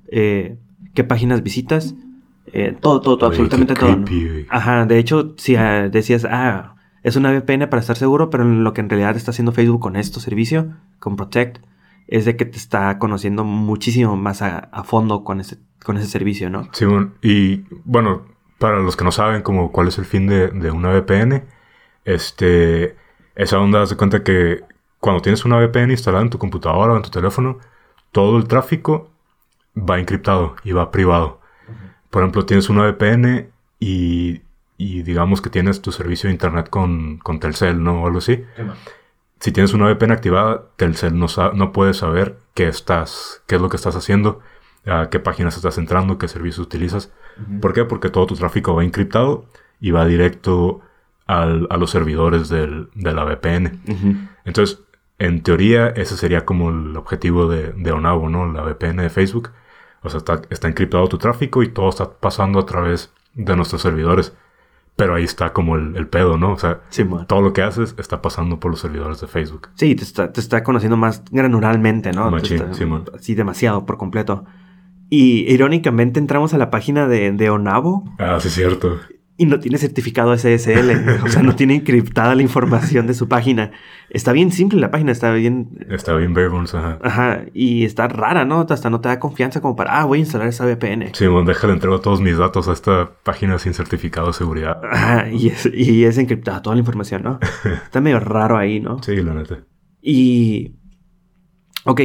[0.09, 0.55] eh,
[0.97, 1.93] qué páginas visitas,
[2.47, 4.03] eh, todo, todo, todo, Oye, absolutamente todo.
[4.49, 8.73] Ajá, de hecho, si ah, decías, ah, es una VPN para estar seguro, pero lo
[8.73, 11.59] que en realidad está haciendo Facebook con este servicio, con Protect,
[12.07, 16.07] es de que te está conociendo muchísimo más a, a fondo con ese, con ese
[16.07, 16.67] servicio, ¿no?
[16.73, 18.25] Simón, y bueno,
[18.57, 21.43] para los que no saben como cuál es el fin de, de una VPN,
[22.05, 22.95] este,
[23.35, 24.63] esa onda de cuenta que
[24.99, 27.59] cuando tienes una VPN instalada en tu computadora o en tu teléfono,
[28.11, 29.11] todo el tráfico
[29.77, 31.39] va encriptado y va privado.
[32.09, 34.41] Por ejemplo, tienes una VPN y,
[34.77, 38.03] y digamos que tienes tu servicio de internet con, con Telcel, ¿no?
[38.03, 38.43] O algo así.
[39.39, 43.69] Si tienes una VPN activada, Telcel no, no puede saber qué estás, qué es lo
[43.69, 44.39] que estás haciendo,
[44.85, 47.11] a qué páginas estás entrando, qué servicios utilizas.
[47.61, 47.85] ¿Por qué?
[47.85, 49.45] Porque todo tu tráfico va encriptado
[49.79, 50.81] y va directo
[51.27, 53.79] al- a los servidores del- de la VPN.
[54.45, 54.79] Entonces,
[55.19, 58.51] en teoría, ese sería como el objetivo de, de Onavo, ¿no?
[58.51, 59.51] La VPN de Facebook.
[60.07, 63.81] O sea, está, está encriptado tu tráfico y todo está pasando a través de nuestros
[63.81, 64.33] servidores.
[64.95, 66.53] Pero ahí está como el, el pedo, ¿no?
[66.53, 66.81] O sea,
[67.27, 69.69] todo lo que haces está pasando por los servidores de Facebook.
[69.75, 72.31] Sí, te está, te está conociendo más granularmente, ¿no?
[72.31, 73.15] Machín, está-.
[73.15, 74.45] Así demasiado, por completo.
[75.09, 78.99] Y irónicamente entramos a la página de, de Onavo Ah, sí, cierto.
[79.37, 81.21] Y no tiene certificado SSL.
[81.23, 83.71] o sea, no tiene encriptada la información de su página.
[84.09, 85.69] Está bien simple la página, está bien.
[85.89, 86.99] Está bien bare ajá.
[87.01, 88.65] Ajá, y está rara, ¿no?
[88.67, 91.11] Hasta no te da confianza como para, ah, voy a instalar esa VPN.
[91.13, 94.81] Sí, bueno, déjale entrego todos mis datos a esta página sin certificado de seguridad.
[94.89, 97.39] Ajá, y es, y es encriptada toda la información, ¿no?
[97.83, 99.01] está medio raro ahí, ¿no?
[99.03, 99.59] Sí, la neta.
[100.01, 100.73] Y.
[101.85, 102.01] Ok,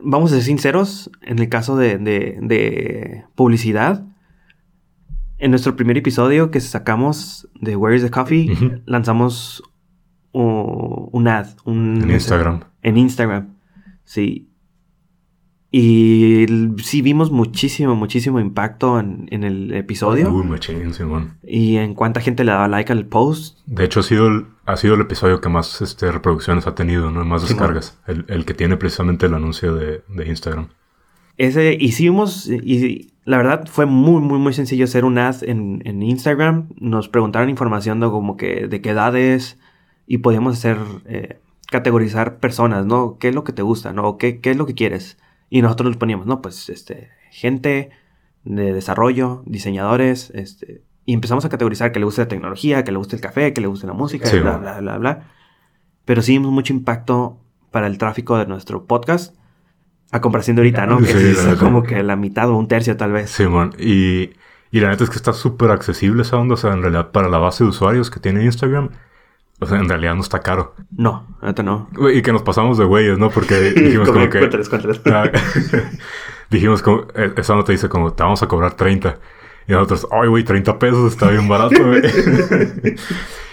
[0.00, 1.10] vamos a ser sinceros.
[1.22, 4.04] En el caso de, de, de publicidad
[5.38, 9.62] en nuestro primer episodio que sacamos de Where is the Coffee, lanzamos
[10.32, 11.46] un ad.
[11.66, 12.60] en Instagram.
[12.82, 13.54] En Instagram,
[14.04, 14.48] sí.
[15.70, 16.46] Y
[16.82, 20.30] sí vimos muchísimo, muchísimo impacto en, el episodio.
[20.32, 21.36] Uy, machín, Simón.
[21.42, 23.58] Y en cuánta gente le daba like al post.
[23.66, 27.10] De hecho, ha sido el, ha sido el episodio que más este, reproducciones ha tenido,
[27.10, 27.22] ¿no?
[27.26, 27.98] Más descargas.
[28.06, 30.68] El, que tiene precisamente el anuncio de, de Instagram.
[31.36, 36.70] Ese, hicimos, y la verdad fue muy, muy, muy sencillo hacer un ad en, Instagram.
[36.76, 39.58] Nos preguntaron información de como que de qué edades
[40.06, 41.38] y podíamos hacer, eh,
[41.70, 43.18] categorizar personas, ¿no?
[43.18, 44.16] ¿Qué es lo que te gusta, ¿no?
[44.16, 45.18] ¿Qué, ¿Qué es lo que quieres?
[45.50, 46.40] Y nosotros nos poníamos, ¿no?
[46.40, 47.90] Pues, este, gente
[48.44, 52.98] de desarrollo, diseñadores, este, y empezamos a categorizar que le gusta la tecnología, que le
[52.98, 55.28] gusta el café, que le gusta la música, bla, bla, bla, bla.
[56.06, 57.38] Pero sí mucho impacto
[57.70, 59.36] para el tráfico de nuestro podcast
[60.10, 60.98] a comparación de ahorita, ¿no?
[60.98, 63.30] Que es como que la mitad o un tercio tal vez.
[63.30, 63.74] Sí, man.
[63.78, 64.30] Y,
[64.70, 66.54] y la neta es que está súper accesible esa onda.
[66.54, 68.90] O sea, en realidad para la base de usuarios que tiene Instagram,
[69.60, 70.74] o sea, en realidad no está caro.
[70.96, 71.90] No, ahorita no.
[72.12, 73.28] Y que nos pasamos de güeyes, ¿no?
[73.30, 74.38] Porque dijimos como que...
[74.38, 75.00] Cuéntales, cuéntales.
[75.06, 75.30] Ah,
[76.50, 77.06] dijimos como...
[77.14, 79.18] Eh, esa nota dice como, te vamos a cobrar 30.
[79.66, 82.00] Y nosotros, ay, güey, 30 pesos está bien barato, güey.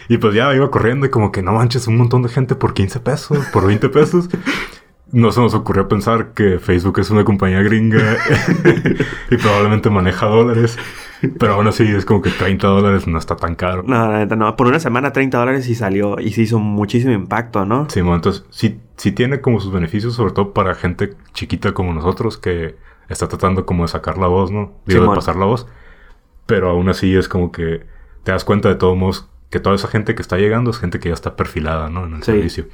[0.07, 2.73] y pues ya iba corriendo y como que no manches un montón de gente por
[2.73, 4.29] 15 pesos, por 20 pesos
[5.15, 8.17] no se nos ocurrió pensar que Facebook es una compañía gringa
[9.31, 10.77] y probablemente maneja dólares.
[11.39, 13.83] Pero aún así es como que 30 dólares no está tan caro.
[13.87, 14.53] No, la neta no.
[14.57, 17.89] Por una semana 30 dólares y salió y se hizo muchísimo impacto, ¿no?
[17.89, 21.93] Sí, bueno, entonces sí, sí tiene como sus beneficios, sobre todo para gente chiquita como
[21.93, 22.75] nosotros que
[23.07, 24.73] está tratando como de sacar la voz, ¿no?
[24.85, 25.65] Digo, de pasar la voz.
[26.45, 27.85] Pero aún así es como que
[28.23, 30.99] te das cuenta de todos modos que toda esa gente que está llegando es gente
[30.99, 32.05] que ya está perfilada, ¿no?
[32.05, 32.65] En el servicio.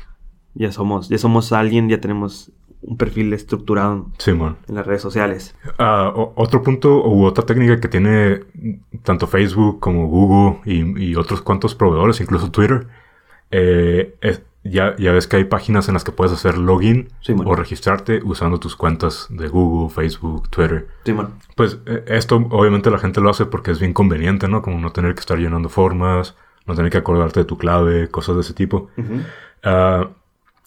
[0.54, 5.56] Ya somos, ya somos alguien, ya tenemos un perfil estructurado en las redes sociales.
[5.78, 8.42] Ah, otro punto u otra técnica que tiene
[9.04, 12.88] tanto Facebook como Google y, otros cuantos proveedores, incluso Twitter,
[13.52, 14.16] eh,
[14.64, 17.10] ya, ya ves que hay páginas en las que puedes hacer login
[17.46, 20.88] o registrarte usando tus cuentas de Google, Facebook, Twitter.
[21.56, 24.62] Pues eh, esto obviamente la gente lo hace porque es bien conveniente, ¿no?
[24.62, 26.36] Como no tener que estar llenando formas,
[26.68, 28.90] no tener que acordarte de tu clave, cosas de ese tipo.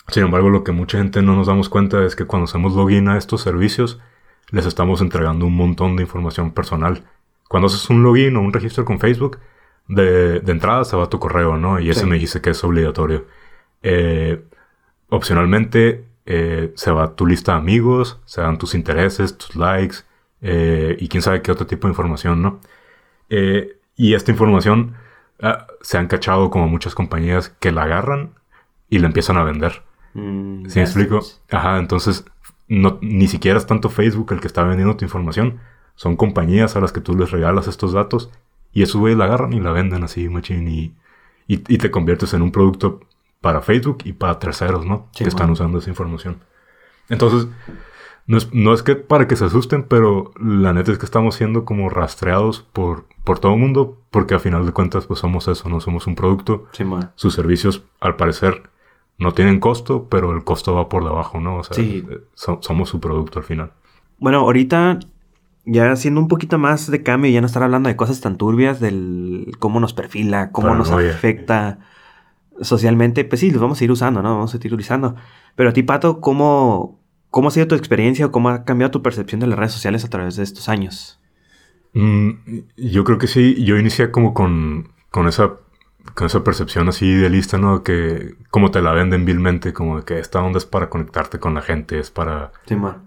[0.08, 3.08] Sin embargo, lo que mucha gente no nos damos cuenta es que cuando hacemos login
[3.08, 4.00] a estos servicios,
[4.50, 7.04] les estamos entregando un montón de información personal.
[7.48, 9.38] Cuando haces un login o un registro con Facebook,
[9.88, 11.80] de, entrada se va a tu correo, ¿no?
[11.80, 13.26] Y ese me dice que es obligatorio.
[13.82, 14.42] Eh,
[15.08, 19.98] opcionalmente, eh, se va tu lista de amigos, se dan tus intereses, tus likes
[20.40, 22.60] eh, y quién sabe qué otro tipo de información, ¿no?
[23.96, 24.94] y esta información
[25.42, 28.30] ah, se han cachado como muchas compañías que la agarran
[28.88, 29.82] y la empiezan a vender.
[30.14, 31.20] Mm, ¿Sí me explico?
[31.50, 32.24] Ajá, entonces
[32.68, 35.60] no, ni siquiera es tanto Facebook el que está vendiendo tu información.
[35.96, 38.30] Son compañías a las que tú les regalas estos datos
[38.72, 40.94] y eso, güey, la agarran y la venden así, machine, y,
[41.46, 43.00] y, te conviertes en un producto
[43.40, 45.08] para Facebook y para terceros, ¿no?
[45.14, 46.38] que están usando esa información.
[47.08, 47.46] Entonces,
[48.26, 51.36] no es, no es, que para que se asusten, pero la neta es que estamos
[51.36, 55.46] siendo como rastreados por, por todo el mundo, porque a final de cuentas, pues somos
[55.46, 56.66] eso, no somos un producto.
[57.14, 58.70] Sus servicios, al parecer,
[59.18, 61.58] no tienen costo, pero el costo va por debajo, ¿no?
[61.58, 63.72] O sea, eh, somos su producto al final.
[64.18, 64.98] Bueno, ahorita
[65.66, 68.80] ya haciendo un poquito más de cambio, ya no estar hablando de cosas tan turbias,
[68.80, 71.78] del cómo nos perfila, cómo nos afecta
[72.60, 74.34] socialmente, pues sí, los vamos a ir usando, ¿no?
[74.36, 75.16] Vamos a ir utilizando.
[75.56, 77.00] Pero a ti, Pato, ¿cómo,
[77.30, 80.04] cómo ha sido tu experiencia o cómo ha cambiado tu percepción de las redes sociales
[80.04, 81.20] a través de estos años?
[81.94, 82.30] Mm,
[82.76, 83.64] yo creo que sí.
[83.64, 85.54] Yo inicié como con, con esa
[86.12, 87.82] con esa percepción así idealista, ¿no?
[87.82, 91.62] Que como te la venden vilmente, como que esta onda es para conectarte con la
[91.62, 92.52] gente, es para,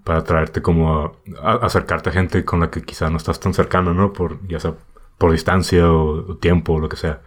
[0.04, 3.94] para traerte como a, acercarte a gente con la que quizá no estás tan cercano,
[3.94, 4.14] ¿no?
[4.14, 4.74] Por, ya sea
[5.18, 7.22] por distancia o, tiempo o lo que sea.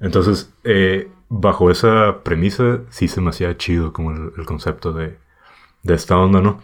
[0.00, 5.16] Entonces, eh, bajo esa premisa, sí se me hacía chido como el, concepto de,
[5.84, 6.60] de esta onda, ¿no?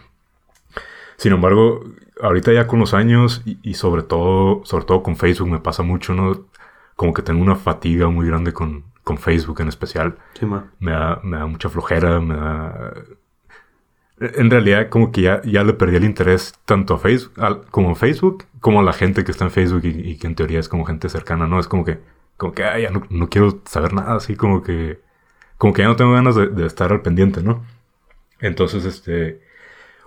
[1.16, 1.84] Sin embargo,
[2.20, 5.82] ahorita ya con los años y, y, sobre todo, sobre todo con Facebook me pasa
[5.82, 6.44] mucho, ¿no?
[6.96, 10.16] Como que tengo una fatiga muy grande con, con Facebook en especial.
[10.38, 12.94] Sí, me, da, me da mucha flojera, me da...
[14.18, 17.34] en realidad como que ya, ya le perdí el interés tanto a Facebook,
[17.70, 20.68] como Facebook, como a la gente que está en Facebook y, que en teoría es
[20.68, 21.60] como gente cercana, ¿no?
[21.60, 22.00] Es como que,
[22.36, 25.00] como que ya no, quiero saber nada, así como que,
[25.58, 27.64] como que ya no tengo ganas de, estar al pendiente, ¿no?
[28.40, 29.42] Entonces, este,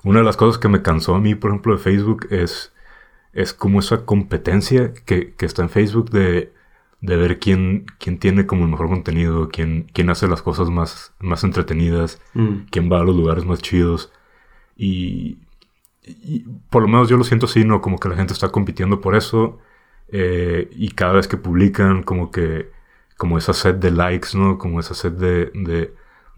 [0.03, 2.73] una de las cosas que me cansó a mí, por ejemplo, de Facebook es,
[3.33, 6.53] es como esa competencia que, que está en Facebook de,
[7.01, 11.13] de ver quién, quién tiene como el mejor contenido, quién, quién hace las cosas más,
[11.19, 12.67] más entretenidas, mm.
[12.71, 14.11] quién va a los lugares más chidos.
[14.75, 15.39] Y,
[16.69, 17.81] por lo menos yo lo siento así, ¿no?
[17.81, 19.59] Como que la gente está compitiendo por eso.
[20.09, 22.71] Eh, y cada vez que publican, como que,
[23.17, 24.57] como esa sed de likes, ¿no?
[24.57, 25.93] Como esa sed de, de,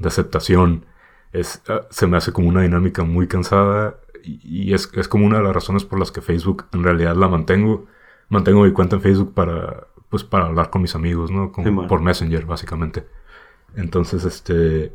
[0.08, 0.86] aceptación.
[1.34, 4.00] Es, ah, se me hace como una dinámica muy cansada.
[4.24, 7.28] Y, es, es como una de las razones por las que Facebook en realidad la
[7.28, 7.88] mantengo.
[8.30, 11.52] Mantengo mi cuenta en Facebook para, pues para hablar con mis amigos, ¿no?
[11.52, 13.06] por Messenger, básicamente.
[13.76, 14.94] Entonces, este,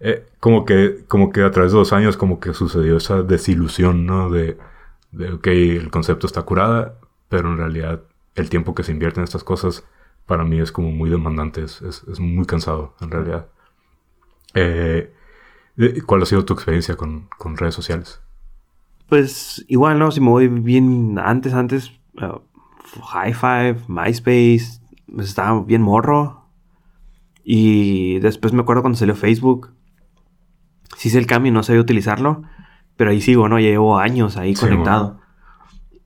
[0.00, 4.04] eh, como que, como que a través de dos años, como que sucedió esa desilusión,
[4.04, 4.30] ¿no?
[4.30, 4.58] De,
[5.12, 8.02] de, ok, el concepto está curada, pero en realidad
[8.34, 9.84] el tiempo que se invierte en estas cosas,
[10.26, 13.46] para mí es como muy demandante, es, es, muy cansado, en realidad.
[14.54, 15.12] Eh,
[16.06, 18.20] ¿Cuál ha sido tu experiencia con, con, redes sociales?
[19.08, 20.10] Pues igual, ¿no?
[20.10, 22.28] Si me voy bien antes, antes, eh,
[23.02, 24.80] High Five, MySpace,
[25.12, 26.46] pues, estaba bien morro.
[27.44, 29.72] Y después me acuerdo cuando salió Facebook.
[30.96, 32.42] Sí hice el cambio y no sabía utilizarlo.
[32.96, 33.58] Pero ahí sigo, ¿no?
[33.58, 35.20] Llevo años ahí conectado.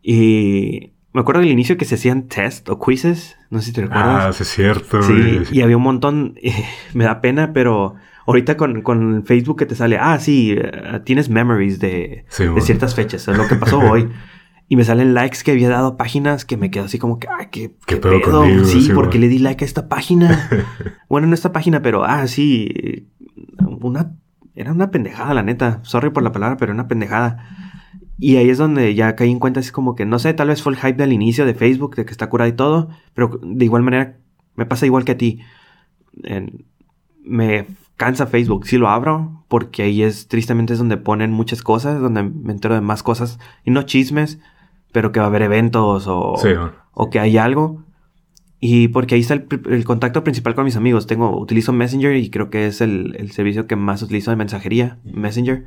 [0.03, 3.37] Y me acuerdo del inicio que se hacían test o quizzes.
[3.49, 4.27] No sé si te recuerdas.
[4.27, 5.03] Ah, sí, es cierto.
[5.03, 6.35] Sí, y había un montón.
[6.95, 7.95] me da pena, pero
[8.27, 12.95] ahorita con, con, Facebook que te sale, ah, sí, eh, tienes memories de, de ciertas
[12.95, 13.27] fechas.
[13.27, 14.11] Es lo que pasó hoy.
[14.71, 17.51] Y me salen likes que había dado páginas que me quedo así como que, ah,
[17.51, 18.65] qué, qué, pedo.
[18.65, 20.49] sí, porque le di like a esta página.
[21.09, 23.09] bueno, no esta página, pero, ah, sí.
[23.59, 24.15] Una,
[24.55, 25.81] era una pendejada, la neta.
[25.83, 27.49] Sorry por la palabra, pero una pendejada.
[28.17, 30.63] Y ahí es donde ya caí en cuenta, así como que, no sé, tal vez
[30.63, 33.65] fue el hype del inicio de Facebook, de que está curado y todo, pero de
[33.65, 34.19] igual manera
[34.55, 35.41] me pasa igual que a ti.
[37.25, 42.01] me cansa Facebook, sí lo abro, porque ahí es, tristemente es donde ponen muchas cosas,
[42.01, 44.39] donde me entero de más cosas, y no chismes,
[44.93, 46.35] pero que va a haber eventos o,
[46.93, 47.85] o que hay algo.
[48.63, 51.07] Y porque ahí está el, contacto principal con mis amigos.
[51.07, 55.65] Tengo, utilizo Messenger y creo que es el, servicio que más utilizo de mensajería, Messenger.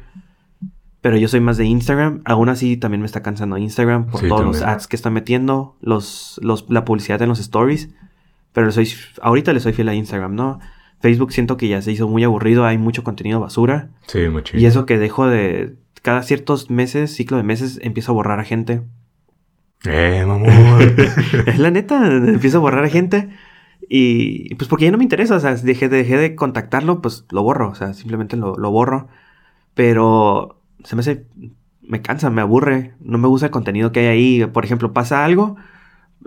[1.01, 2.21] Pero yo soy más de Instagram.
[2.23, 6.39] Aún así también me está cansando Instagram por todos los ads que están metiendo, los,
[6.43, 7.89] los, la publicidad en los stories.
[8.53, 8.87] Pero soy,
[9.23, 10.59] ahorita le soy fiel a Instagram, ¿no?
[10.99, 13.89] Facebook siento que ya se hizo muy aburrido, hay mucho contenido basura.
[14.05, 14.55] Sí, mucho.
[14.55, 15.75] Y eso que dejo de...
[16.03, 18.83] Cada ciertos meses, ciclo de meses, empiezo a borrar a gente
[19.85, 20.95] eh, mamón.
[21.47, 23.29] es la neta, empiezo a borrar a gente.
[23.89, 27.43] Y pues porque ya no me interesa, o sea, dejé, dejé de contactarlo, pues lo
[27.43, 29.07] borro, o sea, simplemente lo, lo borro.
[29.73, 31.25] Pero se me hace,
[31.81, 34.45] me cansa, me aburre, no me gusta el contenido que hay ahí.
[34.45, 35.57] Por ejemplo, pasa algo,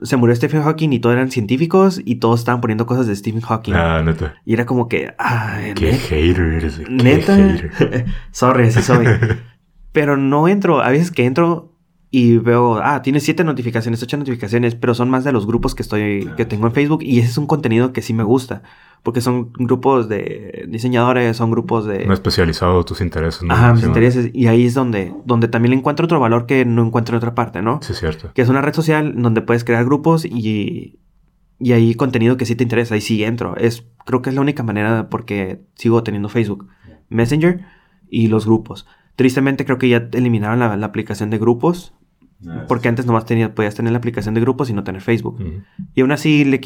[0.03, 3.41] se murió Stephen Hawking y todos eran científicos y todos estaban poniendo cosas de Stephen
[3.41, 3.75] Hawking.
[3.75, 4.35] Ah, neta.
[4.45, 7.37] Y era como que, ah, qué hater eres, neta.
[8.31, 9.07] Sorry, sí soy.
[9.93, 11.76] Pero no entro, a veces que entro
[12.19, 15.83] y veo, ah, tiene siete notificaciones, ocho notificaciones, pero son más de los grupos que
[15.83, 18.63] estoy, que tengo en Facebook y ese es un contenido que sí me gusta,
[19.03, 22.07] porque son grupos de diseñadores, son grupos de...
[22.07, 23.53] No especializado tus intereses, ¿no?
[23.53, 27.15] Ajá, mis intereses, y ahí es donde, donde también encuentro otro valor que no encuentro
[27.15, 27.81] en otra parte, ¿no?
[27.83, 28.31] Sí, es cierto.
[28.33, 30.99] Que es una red social donde puedes crear grupos y,
[31.59, 33.59] y hay contenido que sí te interesa y sí entro.
[33.59, 36.67] Es, creo que es la única manera porque sigo teniendo Facebook,
[37.11, 37.61] Messenger
[38.09, 38.87] y los grupos.
[39.17, 41.93] Tristemente creo que ya eliminaron la, la aplicación de grupos
[42.69, 45.43] porque antes nomás tenías, podías tener la aplicación de grupos y no tener Facebook.
[45.95, 46.61] Y aún así, le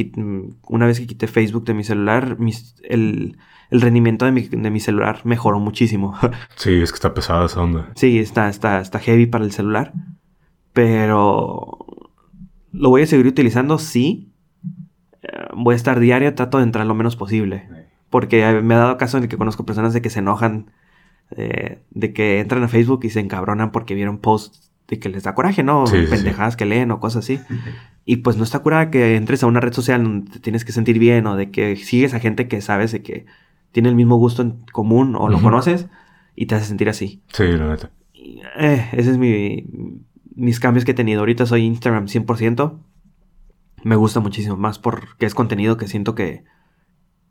[0.66, 2.36] una vez que quité Facebook de mi celular,
[2.82, 3.36] el,
[3.70, 4.32] rendimiento de
[4.70, 6.16] mi, celular mejoró muchísimo.
[6.56, 7.90] sí, es que está pesada esa onda.
[7.94, 9.92] Sí, está, está, está heavy para el celular.
[10.72, 11.78] Pero
[12.72, 14.32] lo voy a seguir utilizando, sí.
[15.22, 17.68] Eh, voy a estar diario, trato de entrar lo menos posible.
[18.08, 20.72] Porque me ha dado caso en el que conozco personas de que se enojan,
[21.30, 25.22] eh, de que entran a Facebook y se encabronan porque vieron posts de que les
[25.22, 25.84] da coraje, ¿no?
[26.10, 27.40] Pendejadas que leen o cosas así.
[28.04, 30.72] Y pues no está curada que entres a una red social donde te tienes que
[30.72, 33.24] sentir bien o de que sigues a gente que sabes de que
[33.72, 35.86] tiene el mismo gusto en común o lo conoces
[36.36, 37.22] y te hace sentir así.
[37.32, 37.90] Sí, la neta.
[38.58, 39.64] eh, ese es mi,
[40.34, 41.20] mis cambios que he tenido.
[41.20, 42.78] Ahorita soy Instagram 100%.
[43.84, 46.42] Me gusta muchísimo más porque es contenido que siento que,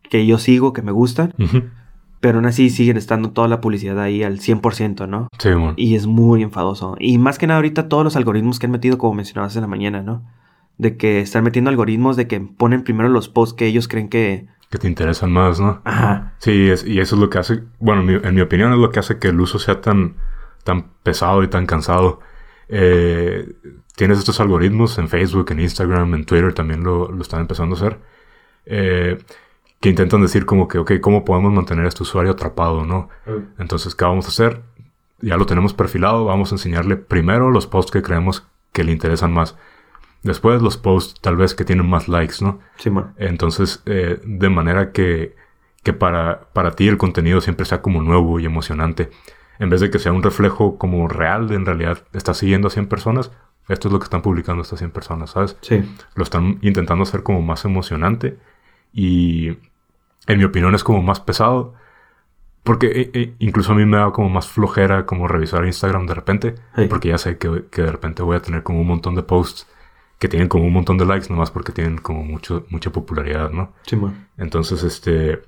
[0.09, 1.31] que yo sigo, que me gusta.
[2.19, 5.29] Pero aún así siguen estando toda la publicidad ahí al 100%, ¿no?
[5.39, 5.73] Sí, bueno.
[5.77, 6.95] Y es muy enfadoso.
[6.99, 9.67] Y más que nada ahorita todos los algoritmos que han metido, como mencionabas en la
[9.67, 10.23] mañana, ¿no?
[10.77, 14.47] De que están metiendo algoritmos de que ponen primero los posts que ellos creen que...
[14.69, 15.81] que te interesan más, ¿no?
[15.85, 16.33] Ajá.
[16.39, 18.79] Sí, es- y eso es lo que hace, bueno, en mi, en mi opinión es
[18.79, 20.15] lo que hace que el uso sea tan,
[20.65, 22.19] tan pesado y tan cansado.
[22.67, 23.47] Eh,
[23.95, 27.79] tienes estos algoritmos en Facebook, en Instagram, en Twitter también lo, lo están empezando a
[27.79, 27.99] hacer.
[28.65, 29.17] eh,
[29.79, 33.09] que intentan decir como que, ok, ¿cómo podemos mantener a este usuario atrapado, no?
[33.57, 34.61] Entonces, ¿qué vamos a hacer?
[35.21, 39.33] Ya lo tenemos perfilado, vamos a enseñarle primero los posts que creemos que le interesan
[39.33, 39.55] más.
[40.23, 42.59] Después los posts tal vez que tienen más likes, ¿no?
[42.75, 43.13] Simón.
[43.17, 45.35] Entonces, eh, de manera que,
[45.81, 49.09] que para, para ti el contenido siempre sea como nuevo y emocionante.
[49.59, 52.71] En vez de que sea un reflejo como real, de en realidad estás siguiendo a
[52.71, 53.31] 100 personas,
[53.69, 55.57] esto es lo que están publicando estas 100 personas, ¿sabes?
[55.61, 55.83] Sí.
[56.15, 58.37] Lo están intentando hacer como más emocionante
[58.93, 59.57] y
[60.27, 61.75] en mi opinión es como más pesado.
[62.63, 66.13] Porque eh, eh, incluso a mí me da como más flojera como revisar Instagram de
[66.13, 66.55] repente.
[66.75, 66.85] Sí.
[66.89, 69.65] Porque ya sé que, que de repente voy a tener como un montón de posts
[70.19, 73.73] que tienen como un montón de likes nomás porque tienen como mucho, mucha popularidad, ¿no?
[73.85, 74.27] Simón.
[74.37, 75.41] Entonces, este...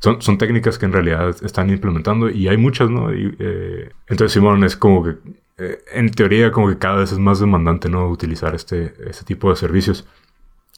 [0.00, 3.12] Son, son técnicas que en realidad están implementando y hay muchas, ¿no?
[3.12, 5.16] Y, eh, entonces, Simón, es como que...
[5.56, 8.06] eh, en teoría, como que cada vez es más demandante, ¿no?
[8.08, 10.06] Utilizar este, este tipo de servicios.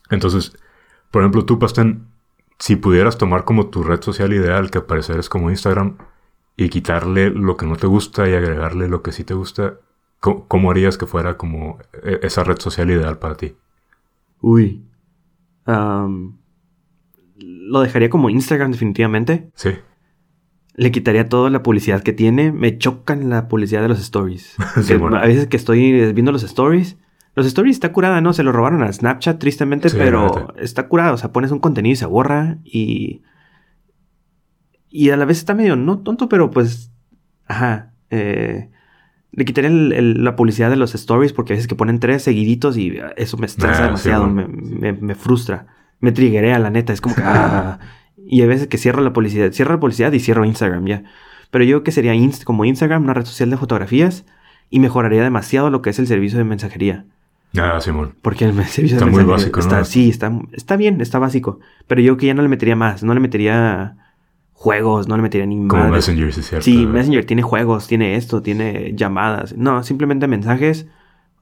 [0.09, 0.57] Entonces,
[1.11, 2.07] por ejemplo, tú, Pastén,
[2.61, 5.96] si pudieras tomar como tu red social ideal, que al parecer es como Instagram,
[6.57, 9.81] y quitarle lo que no te gusta y agregarle lo que sí te gusta,
[10.20, 13.55] ¿cómo, cómo harías que fuera como eh, esa red social ideal para ti?
[14.42, 14.83] Uy.
[17.37, 19.51] Lo dejaría como Instagram definitivamente.
[19.55, 19.70] Sí.
[20.75, 22.53] Le quitaría toda la publicidad que tiene.
[22.53, 24.57] Me chocan la publicidad de los stories.
[24.83, 25.16] Sí, bueno.
[25.16, 26.99] A veces que estoy viendo los stories.
[27.35, 28.33] Los stories está curada, ¿no?
[28.33, 31.12] Se lo robaron a Snapchat tristemente, Sí, pero está curada.
[31.12, 33.23] O sea, pones un contenido y se borra y...
[34.88, 36.90] Y a la vez está medio, no tonto, pero pues...
[37.47, 37.93] Ajá.
[38.11, 38.71] eh,
[39.33, 42.77] le el- el- la publicidad de los stories porque a veces que ponen tres seguiditos
[42.77, 44.49] y ah, eso me estresa sí, demasiado, bueno.
[44.49, 45.66] me, me- me frustra.
[46.01, 46.93] Me triguea, la neta.
[46.93, 47.23] Es como que...
[47.25, 47.79] ah,
[48.27, 49.53] y a veces que cierro la publicidad.
[49.53, 51.05] Cierro la publicidad y cierro Instagram ya.
[51.53, 54.25] Pero yo creo que sería Inst- como Instagram, una red social de fotografías.
[54.69, 57.07] Y mejoraría demasiado lo que es el servicio de mensajería.
[57.59, 58.15] Ah, Simón.
[58.23, 59.85] Porque el servicio Está de muy mensajería básico, está, ¿no?
[59.85, 61.59] Sí, está, está bien, está básico.
[61.87, 63.03] Pero yo que ya no le metería más.
[63.03, 63.97] No le metería
[64.53, 66.09] juegos, no le metería ni Como madres.
[66.09, 66.65] Messenger, sí, es cierto.
[66.65, 69.57] Sí, Messenger tiene juegos, tiene esto, tiene llamadas.
[69.57, 70.87] No, simplemente mensajes,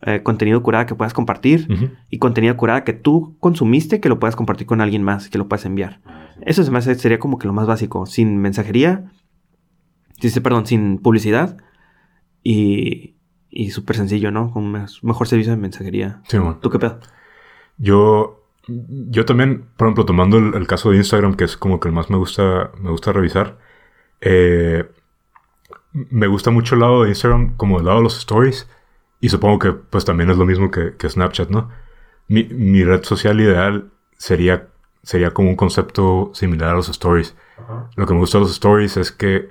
[0.02, 1.66] eh, contenido curada que puedas compartir
[2.08, 5.48] y contenido curada que tú consumiste que lo puedas compartir con alguien más, que lo
[5.48, 6.00] puedas enviar.
[6.42, 8.06] Eso se me hace, sería como que lo más básico.
[8.06, 9.10] Sin mensajería,
[10.40, 11.56] perdón, sin publicidad
[12.44, 13.16] y,
[13.50, 14.50] y súper sencillo, ¿no?
[14.50, 14.70] Con
[15.02, 16.20] mejor servicio de mensajería.
[16.28, 16.60] Simón.
[16.60, 17.00] ¿Tú qué pedo?
[17.78, 21.88] Yo, yo también, por ejemplo, tomando el, el caso de Instagram, que es como que
[21.88, 23.58] el más me gusta, me gusta revisar,
[24.20, 24.84] eh,
[25.92, 28.68] me gusta mucho el lado de Instagram como el lado de los stories,
[29.20, 31.70] y supongo que pues también es lo mismo que, que Snapchat, ¿no?
[32.28, 34.68] Mi, mi red social ideal sería,
[35.02, 37.34] sería como un concepto similar a los stories.
[37.96, 39.48] Lo que me gusta de los stories es que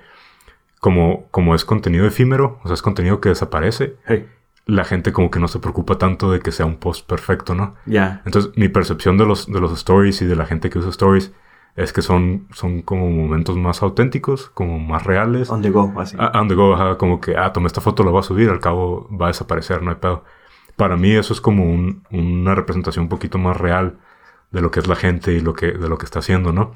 [0.80, 4.26] como, como es contenido efímero, o sea, es contenido que desaparece, Hey.
[4.66, 7.74] la gente como que no se preocupa tanto de que sea un post perfecto, ¿no?
[7.86, 8.22] Ya.
[8.26, 11.32] Entonces, mi percepción de los, de los stories y de la gente que usa stories
[11.76, 15.48] es que son, son como momentos más auténticos, como más reales.
[15.50, 16.16] On the go, así.
[16.18, 18.50] Ah, on the go, ajá, como que, ah, tomé esta foto, la voy a subir,
[18.50, 20.24] al cabo va a desaparecer, no hay pedo.
[20.76, 23.98] Para mí eso es como un- una representación un poquito más real
[24.50, 26.72] de lo que es la gente y lo que, de lo que está haciendo, ¿no?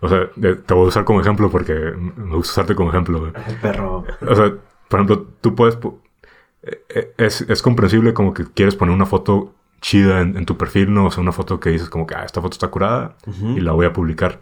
[0.00, 3.32] O sea, eh, te voy a usar como ejemplo porque me gusta usarte como ejemplo.
[3.46, 4.04] El perro.
[4.28, 4.52] O sea,
[4.88, 5.78] por ejemplo, tú puedes...
[5.80, 5.96] pu-
[6.62, 10.56] eh, eh, Es, es comprensible como que quieres poner una foto chida en, en tu
[10.56, 11.06] perfil, ¿no?
[11.06, 13.16] O sea, una foto que dices como que, ah, esta foto está curada
[13.56, 14.40] y la voy a publicar.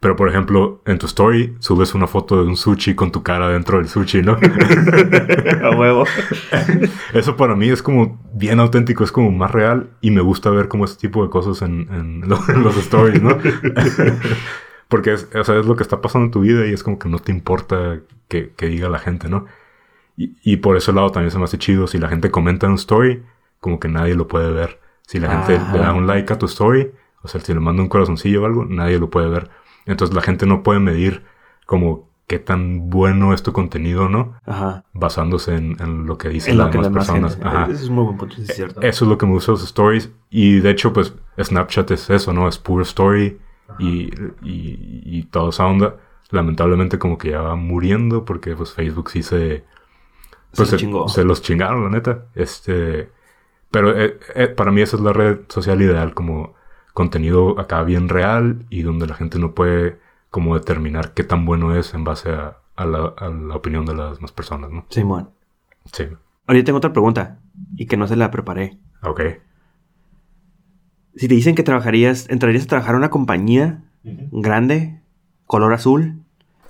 [0.00, 3.48] Pero, por ejemplo, en tu story subes una foto de un sushi con tu cara
[3.48, 4.32] dentro del sushi, ¿no?
[5.62, 6.04] A huevo.
[7.14, 10.68] Eso para mí es como bien auténtico, es como más real y me gusta ver
[10.68, 13.38] como este tipo de cosas en, en lo- en los stories, ¿no?
[14.88, 16.98] Porque es, o sea, es lo que está pasando en tu vida y es como
[16.98, 19.46] que no te importa que, que diga la gente, ¿no?
[20.16, 21.86] Y, y por ese lado también se me hace chido.
[21.86, 23.22] Si la gente comenta en un story,
[23.60, 24.80] como que nadie lo puede ver.
[25.06, 25.72] Si la gente Ajá.
[25.72, 28.46] le da un like a tu story, o sea, si le manda un corazoncillo o
[28.46, 29.50] algo, nadie lo puede ver.
[29.88, 31.24] Entonces la gente no puede medir
[31.66, 34.34] como qué tan bueno es tu contenido, ¿no?
[34.44, 34.84] Ajá.
[34.92, 37.32] Basándose en, en lo que dicen En lo las que demás personas.
[37.34, 37.48] gente.
[37.48, 37.64] Ajá.
[37.70, 38.80] Ese es muy buen punto, es cierto.
[38.82, 40.10] Eso es lo que me gusta de los stories.
[40.30, 42.46] Y de hecho, pues Snapchat es eso, ¿no?
[42.46, 43.38] Es pure story
[43.78, 44.10] y,
[44.42, 45.96] y, y toda esa onda.
[46.30, 49.64] Lamentablemente como que ya va muriendo porque pues Facebook sí se...
[50.54, 51.08] Pues Se chingó.
[51.08, 52.26] se los chingaron, la neta.
[52.34, 53.10] Este...
[53.70, 56.54] Pero eh, eh, para mí esa es la red social ideal, como
[56.94, 59.98] contenido acá bien real y donde la gente no puede
[60.30, 63.94] como determinar qué tan bueno es en base a, a la, a la opinión de
[63.94, 64.84] las demás personas, ¿no?
[64.90, 65.30] Simón.
[65.92, 66.04] Sí.
[66.46, 67.38] Ahorita tengo otra pregunta
[67.76, 68.78] y que no se la preparé.
[69.02, 69.20] Ok.
[71.16, 75.02] Si te dicen que trabajarías, entrarías a trabajar a una compañía grande,
[75.46, 76.22] color azul.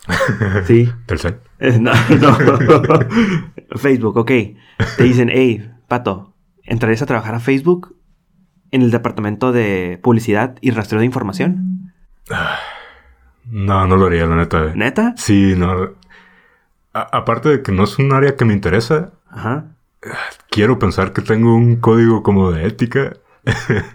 [0.64, 0.88] sí.
[1.06, 1.38] Telcel.
[1.58, 2.82] Eh, No, no.
[3.76, 4.30] Facebook, ok.
[4.96, 7.96] Te dicen, hey, Pato, ¿entrarías a trabajar a Facebook
[8.70, 11.92] en el departamento de publicidad y rastreo de información?
[13.50, 14.72] No, no lo haría, la neta.
[14.74, 15.14] ¿Neta?
[15.16, 15.92] Sí, no.
[16.92, 19.66] A- aparte de que no es un área que me interesa, Ajá.
[20.50, 23.14] quiero pensar que tengo un código como de ética.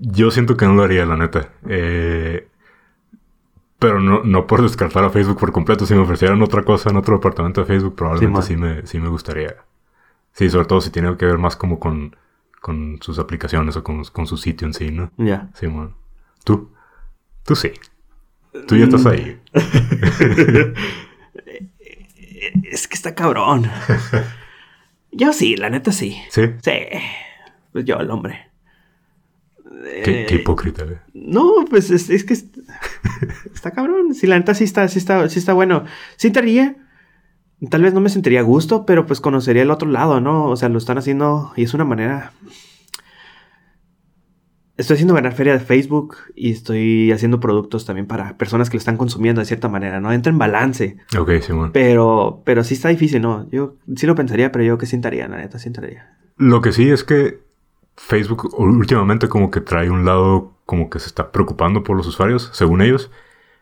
[0.00, 1.48] Yo siento que no lo haría, la neta.
[1.68, 2.46] Eh,
[3.78, 5.86] pero no, no por descartar a Facebook por completo.
[5.86, 9.08] Si me ofrecieran otra cosa en otro departamento de Facebook, probablemente sí, me, sí me
[9.08, 9.56] gustaría.
[10.32, 12.14] Sí, sobre todo si tiene que ver más como con,
[12.60, 15.10] con sus aplicaciones o con, con su sitio en sí, ¿no?
[15.16, 15.48] Ya.
[15.54, 15.96] Sí, bueno.
[16.44, 16.72] ¿Tú?
[17.44, 17.72] Tú sí.
[18.66, 19.40] Tú ya estás ahí.
[22.70, 23.68] Es que está cabrón.
[25.10, 26.16] Yo sí, la neta sí.
[26.30, 26.42] ¿Sí?
[26.62, 26.72] Sí.
[27.72, 28.50] Pues yo, el hombre.
[30.04, 30.98] Qué, qué Eh, hipócrita, eh.
[31.14, 32.46] No, pues es, es que es-
[33.54, 34.14] está cabrón.
[34.14, 35.84] Sí, la neta sí está, sí está, sí está bueno.
[36.16, 36.76] Sí te haría.
[37.70, 40.46] Tal vez no me sentiría gusto, pero pues conocería el otro lado, ¿no?
[40.46, 42.32] O sea, lo están haciendo y es una manera.
[44.76, 48.78] Estoy haciendo ganar feria de Facebook y estoy haciendo productos también para personas que lo
[48.78, 50.12] están consumiendo de cierta manera, ¿no?
[50.12, 50.98] Entra en balance.
[51.18, 51.72] Ok, Simón.
[51.72, 53.50] Pero, pero sí está difícil, ¿no?
[53.50, 56.16] Yo sí lo pensaría, pero yo que sentaría, la neta, sentaría.
[56.36, 57.40] Lo que sí es que
[57.96, 62.50] Facebook últimamente como que trae un lado como que se está preocupando por los usuarios,
[62.52, 63.10] según ellos.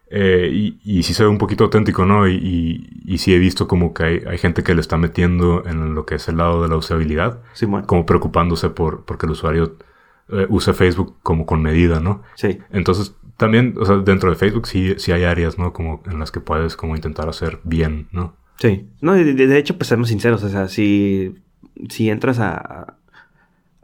[0.08, 2.28] Eh, y, y sí se ve un poquito auténtico, ¿no?
[2.28, 5.64] Y, y, y sí he visto como que hay, hay gente que le está metiendo
[5.66, 7.82] en lo que es el lado de la usabilidad, Simón.
[7.86, 9.76] como preocupándose por porque el usuario
[10.30, 12.22] eh, use Facebook como con medida, ¿no?
[12.36, 12.58] Sí.
[12.70, 15.72] Entonces, también, o sea, dentro de Facebook sí, sí hay áreas, ¿no?
[15.72, 18.34] Como en las que puedes como intentar hacer bien, ¿no?
[18.58, 18.88] Sí.
[19.00, 21.34] No, de- de hecho, pues seamos sinceros, o sea, si,
[21.90, 22.95] si entras a,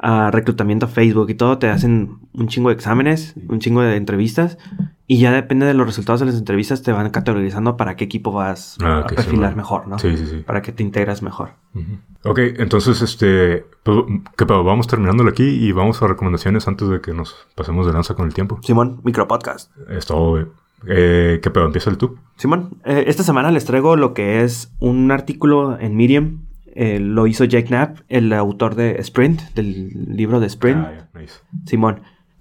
[0.03, 3.96] a reclutamiento a Facebook y todo, te hacen un chingo de exámenes, un chingo de
[3.96, 4.59] entrevistas,
[5.07, 8.32] y ya depende de los resultados de las entrevistas, te van categorizando para qué equipo
[8.32, 9.57] vas Ah, a sí, perfilar bueno.
[9.57, 9.98] mejor, ¿no?
[9.98, 10.36] Sí, sí, sí.
[10.46, 11.50] Para que te integras mejor.
[11.74, 11.98] Ujú.
[12.24, 13.96] Ok, entonces, este, pues,
[14.36, 14.64] ¿qué pedo?
[14.64, 18.26] Vamos terminándolo aquí y vamos a recomendaciones antes de que nos pasemos de lanza con
[18.26, 18.59] el tiempo.
[18.62, 19.70] Simón, micropodcast.
[19.88, 20.48] Es todo.
[20.88, 21.66] Eh, ¿Qué pedo?
[21.66, 22.16] Empieza el tú.
[22.36, 26.40] Simón, eh, esta semana les traigo lo que es un artículo en Medium.
[26.74, 30.78] Eh, lo hizo Jack Knapp, el autor de Sprint, del libro de Sprint.
[30.86, 31.34] Ah, nice.
[31.66, 32.00] Simón.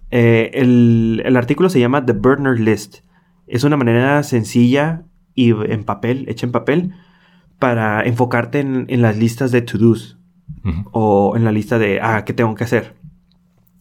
[0.10, 3.00] Eh, el, el artículo se llama The Burner List.
[3.48, 5.04] Es una manera sencilla
[5.36, 6.94] y en papel, hecha en papel,
[7.60, 10.18] para enfocarte en, en las listas de to-dos
[10.92, 12.94] o en la lista de, ah, ¿qué tengo que hacer?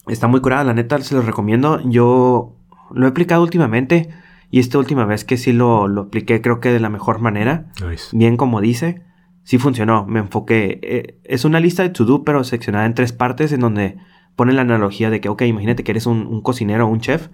[0.07, 1.79] Está muy curada, la neta, se los recomiendo.
[1.87, 2.55] Yo
[2.91, 4.09] lo he aplicado últimamente
[4.49, 7.67] y esta última vez que sí lo, lo apliqué creo que de la mejor manera,
[7.87, 8.15] Nice.
[8.17, 9.01] bien como dice,
[9.43, 10.79] sí funcionó, me enfoqué.
[10.83, 13.97] Eh, es una lista de to-do pero seccionada en tres partes en donde
[14.35, 17.29] pone la analogía de que, ok, imagínate que eres un, un cocinero o un chef,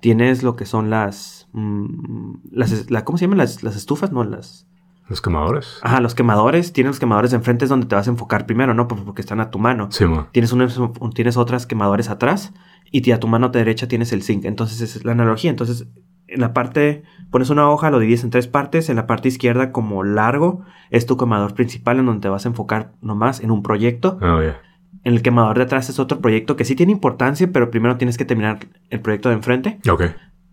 [0.00, 3.38] tienes lo que son las, mm, las, la- ¿cómo se llaman?
[3.38, 4.66] Las, las estufas, no, las...
[5.08, 5.78] ¿Los quemadores?
[5.82, 8.74] Ajá, los quemadores, tienes los quemadores de enfrente es donde te vas a enfocar primero,
[8.74, 8.88] ¿no?
[8.88, 9.88] Por- Porque están a tu mano.
[9.90, 10.04] Sí.
[10.32, 12.52] Tienes, unos- un- tienes otras quemadores atrás
[12.92, 14.44] y a tu mano derecha tienes el zinc.
[14.44, 15.48] Entonces esa es la analogía.
[15.50, 15.86] Entonces
[16.28, 18.88] en la parte, pones una hoja, lo divides en tres partes.
[18.88, 22.48] En la parte izquierda como largo es tu quemador principal en donde te vas a
[22.50, 24.18] enfocar nomás en un proyecto.
[24.22, 24.60] Oh, ya.
[25.04, 28.18] En el quemador de atrás es otro proyecto que sí tiene importancia, pero primero tienes
[28.18, 28.58] que terminar
[28.90, 29.78] el proyecto de enfrente.
[29.90, 30.02] Ok.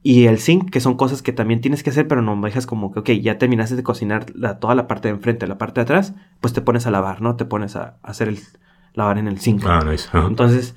[0.03, 2.91] Y el zinc, que son cosas que también tienes que hacer, pero no dejas como
[2.91, 5.83] que, ok, ya terminaste de cocinar la- toda la parte de enfrente, la parte de
[5.83, 7.35] atrás, pues te pones a lavar, ¿no?
[7.37, 8.37] Te pones a, a hacer el
[8.93, 9.63] lavar en el zinc.
[9.65, 10.07] Ah, nice.
[10.13, 10.75] Entonces,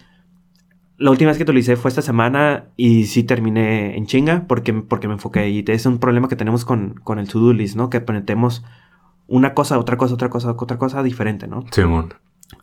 [0.99, 5.07] la última vez que utilicé fue esta semana y sí terminé en chinga porque, porque
[5.07, 5.49] me enfoqué.
[5.49, 7.89] Y es un problema que tenemos con, con el to-do list, ¿no?
[7.89, 8.65] Que ponemos
[9.29, 11.65] una cosa, otra cosa, otra cosa, otra cosa diferente, ¿no?
[11.71, 12.13] Sí, mon.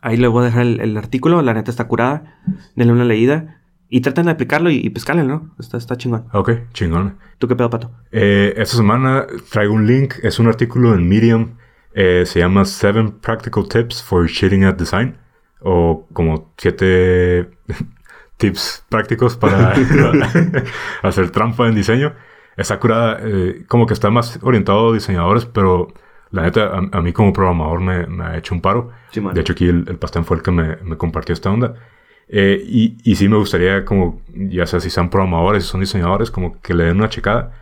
[0.01, 2.41] Ahí les voy a dejar el, el artículo, la neta está curada.
[2.75, 5.55] Denle una leída y traten de aplicarlo y, y pues ¿no?
[5.57, 6.25] Está, está chingón.
[6.33, 7.17] Ok, chingón.
[7.37, 7.91] ¿Tú qué pedo, pato?
[8.11, 10.15] Eh, esta semana traigo un link.
[10.23, 11.55] Es un artículo en Medium.
[11.93, 15.15] Eh, se llama Seven Practical Tips for Cheating at Design.
[15.61, 17.49] O como siete
[18.37, 19.73] tips prácticos para
[21.03, 22.13] hacer trampa en diseño.
[22.57, 23.19] Está curada.
[23.21, 25.93] eh, como que está más orientado a diseñadores, pero
[26.31, 28.91] la neta, a, a mí como programador me, me ha hecho un paro.
[29.11, 29.21] Sí.
[29.33, 31.75] De hecho, aquí el, el Pastén fue el que me, me compartió esta onda.
[32.27, 36.31] Eh, y, y sí me gustaría, como, ya sea si sean programadores, si son diseñadores,
[36.31, 37.53] como que le den una checada.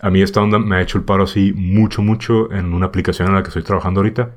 [0.00, 3.28] A mí esta onda me ha hecho el paro así mucho, mucho en una aplicación
[3.28, 4.30] en la que estoy trabajando ahorita.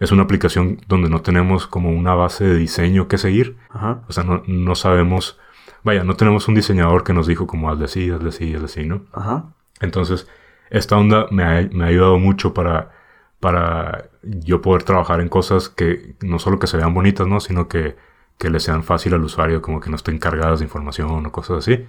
[0.00, 3.56] Es una aplicación donde no tenemos como una base de diseño que seguir.
[3.70, 4.02] Ajá.
[4.08, 5.38] O sea, no, no sabemos,
[5.82, 8.84] vaya, no tenemos un diseñador que nos dijo como hazle así, hazle así, hazle así,
[8.84, 9.02] ¿no?
[9.12, 9.44] Ajá.
[9.80, 10.28] Entonces,
[10.70, 12.90] esta onda me ha, me ha ayudado mucho para,
[13.40, 17.40] para yo poder trabajar en cosas que no solo que se vean bonitas, ¿no?
[17.40, 17.96] Sino que,
[18.38, 21.58] que le sean fácil al usuario, como que no estén cargadas de información o cosas
[21.58, 21.86] así.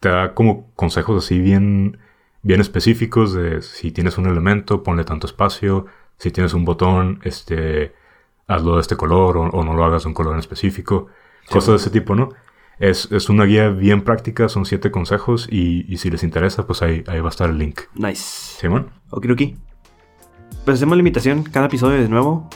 [0.00, 1.98] te da como consejos así bien,
[2.42, 5.86] bien específicos de si tienes un elemento, ponle tanto espacio,
[6.18, 7.94] si tienes un botón, este,
[8.46, 11.06] hazlo de este color o, no lo hagas de un color en específico,
[11.48, 12.30] cosas de ese tipo, ¿no?
[12.78, 16.82] Es, es, una guía bien práctica, son siete consejos y, y si les interesa, pues
[16.82, 17.80] ahí, ahí, va a estar el link.
[17.94, 18.58] Nice.
[18.60, 18.90] Simón.
[19.10, 19.26] Ok,
[20.64, 22.48] Pues hacemos la invitación cada episodio de nuevo.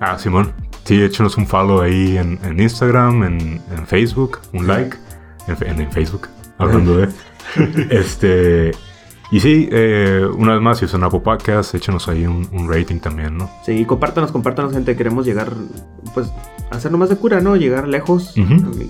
[0.00, 0.52] Ah, Simón.
[0.84, 4.96] Sí, échenos un follow ahí en, en Instagram, en, en, Facebook, un like
[5.48, 6.28] en, en Facebook,
[6.58, 7.08] hablando de...
[7.90, 8.72] este...
[9.30, 13.00] Y sí, eh, una vez más, si usan Apple Podcast, échenos ahí un, un, rating
[13.00, 13.50] también, ¿no?
[13.64, 14.96] Sí, compártanos, compártanos, gente.
[14.96, 15.52] Queremos llegar,
[16.14, 16.30] pues,
[16.70, 17.56] a hacerlo más de cura, ¿no?
[17.56, 18.34] Llegar lejos,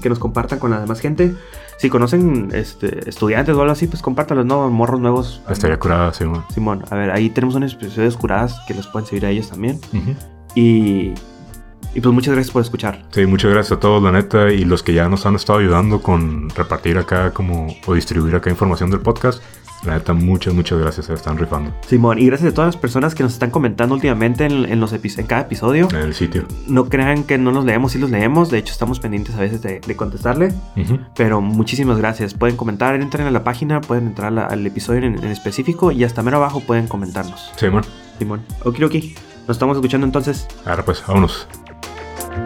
[0.03, 1.34] que nos compartan con la demás gente.
[1.78, 4.70] Si conocen este, estudiantes o algo así, pues compártanos, ¿no?
[4.70, 5.43] Morros nuevos.
[5.49, 6.45] Estaría curada, Simón.
[6.53, 9.80] Simón, a ver, ahí tenemos unas episodios curadas que los pueden seguir a ellos también.
[10.55, 11.12] Y
[11.97, 13.03] y pues muchas gracias por escuchar.
[13.11, 16.03] Sí, muchas gracias a todos, la neta, y los que ya nos han estado ayudando
[16.03, 19.42] con repartir acá como o distribuir acá información del podcast.
[19.82, 21.72] La neta, muchas, muchas gracias, se están rifando.
[21.86, 25.26] Simón, y gracias a todas las personas que nos están comentando últimamente en, los en
[25.26, 25.88] cada episodio.
[25.90, 26.44] En el sitio.
[26.66, 28.51] No crean que no los leemos, sí los leemos.
[28.51, 30.53] De hecho, estamos pendientes a veces de, contestarle.
[31.14, 32.34] Pero muchísimas gracias.
[32.34, 36.36] Pueden comentar, entren a la página, pueden entrar al episodio en, específico y hasta mero
[36.36, 37.53] abajo pueden comentarnos.
[37.57, 37.84] Simón.
[38.18, 38.42] Simón.
[38.64, 39.14] Okidoki.
[39.49, 40.47] Nos estamos escuchando entonces.
[40.66, 41.47] Ahora pues, vámonos.
[42.17, 42.45] Bye.